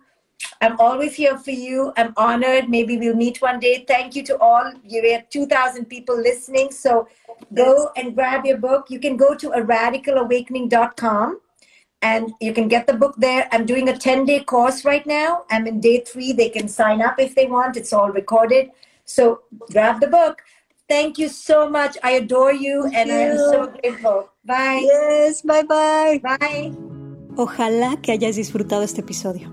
I'm 0.60 0.78
always 0.80 1.14
here 1.14 1.38
for 1.38 1.50
you. 1.50 1.92
I'm 1.96 2.12
honored. 2.16 2.68
Maybe 2.68 2.96
we'll 2.98 3.14
meet 3.14 3.40
one 3.40 3.60
day. 3.60 3.84
Thank 3.86 4.16
you 4.16 4.22
to 4.24 4.38
all. 4.38 4.72
You 4.84 5.12
have 5.12 5.28
2,000 5.30 5.86
people 5.86 6.16
listening. 6.16 6.70
So 6.72 7.08
go 7.54 7.90
and 7.96 8.14
grab 8.14 8.44
your 8.44 8.58
book. 8.58 8.90
You 8.90 8.98
can 8.98 9.16
go 9.16 9.34
to 9.34 9.50
a 9.50 9.62
radicalawakening.com 9.62 11.40
and 12.02 12.32
you 12.40 12.52
can 12.52 12.68
get 12.68 12.86
the 12.86 12.92
book 12.94 13.14
there. 13.18 13.48
I'm 13.52 13.66
doing 13.66 13.88
a 13.88 13.96
10 13.96 14.24
day 14.24 14.40
course 14.40 14.84
right 14.84 15.06
now. 15.06 15.44
I'm 15.50 15.66
in 15.66 15.80
day 15.80 16.00
three. 16.00 16.32
They 16.32 16.48
can 16.48 16.68
sign 16.68 17.02
up 17.02 17.18
if 17.18 17.34
they 17.34 17.46
want, 17.46 17.76
it's 17.76 17.92
all 17.92 18.10
recorded. 18.10 18.70
So 19.04 19.42
grab 19.72 20.00
the 20.00 20.08
book. 20.08 20.42
Thank 20.88 21.18
you 21.18 21.28
so 21.28 21.68
much. 21.68 21.98
I 22.02 22.12
adore 22.12 22.52
you 22.52 22.84
Thank 22.84 22.96
and 22.96 23.08
you. 23.10 23.16
I'm 23.16 23.36
so 23.36 23.66
grateful. 23.66 24.30
Bye. 24.44 24.82
Yes, 24.84 25.42
bye 25.42 25.62
bye. 25.62 26.20
Bye. 26.22 26.72
Ojalá 27.36 28.00
que 28.00 28.12
hayas 28.12 28.36
disfrutado 28.36 28.82
este 28.82 29.00
episodio. 29.00 29.52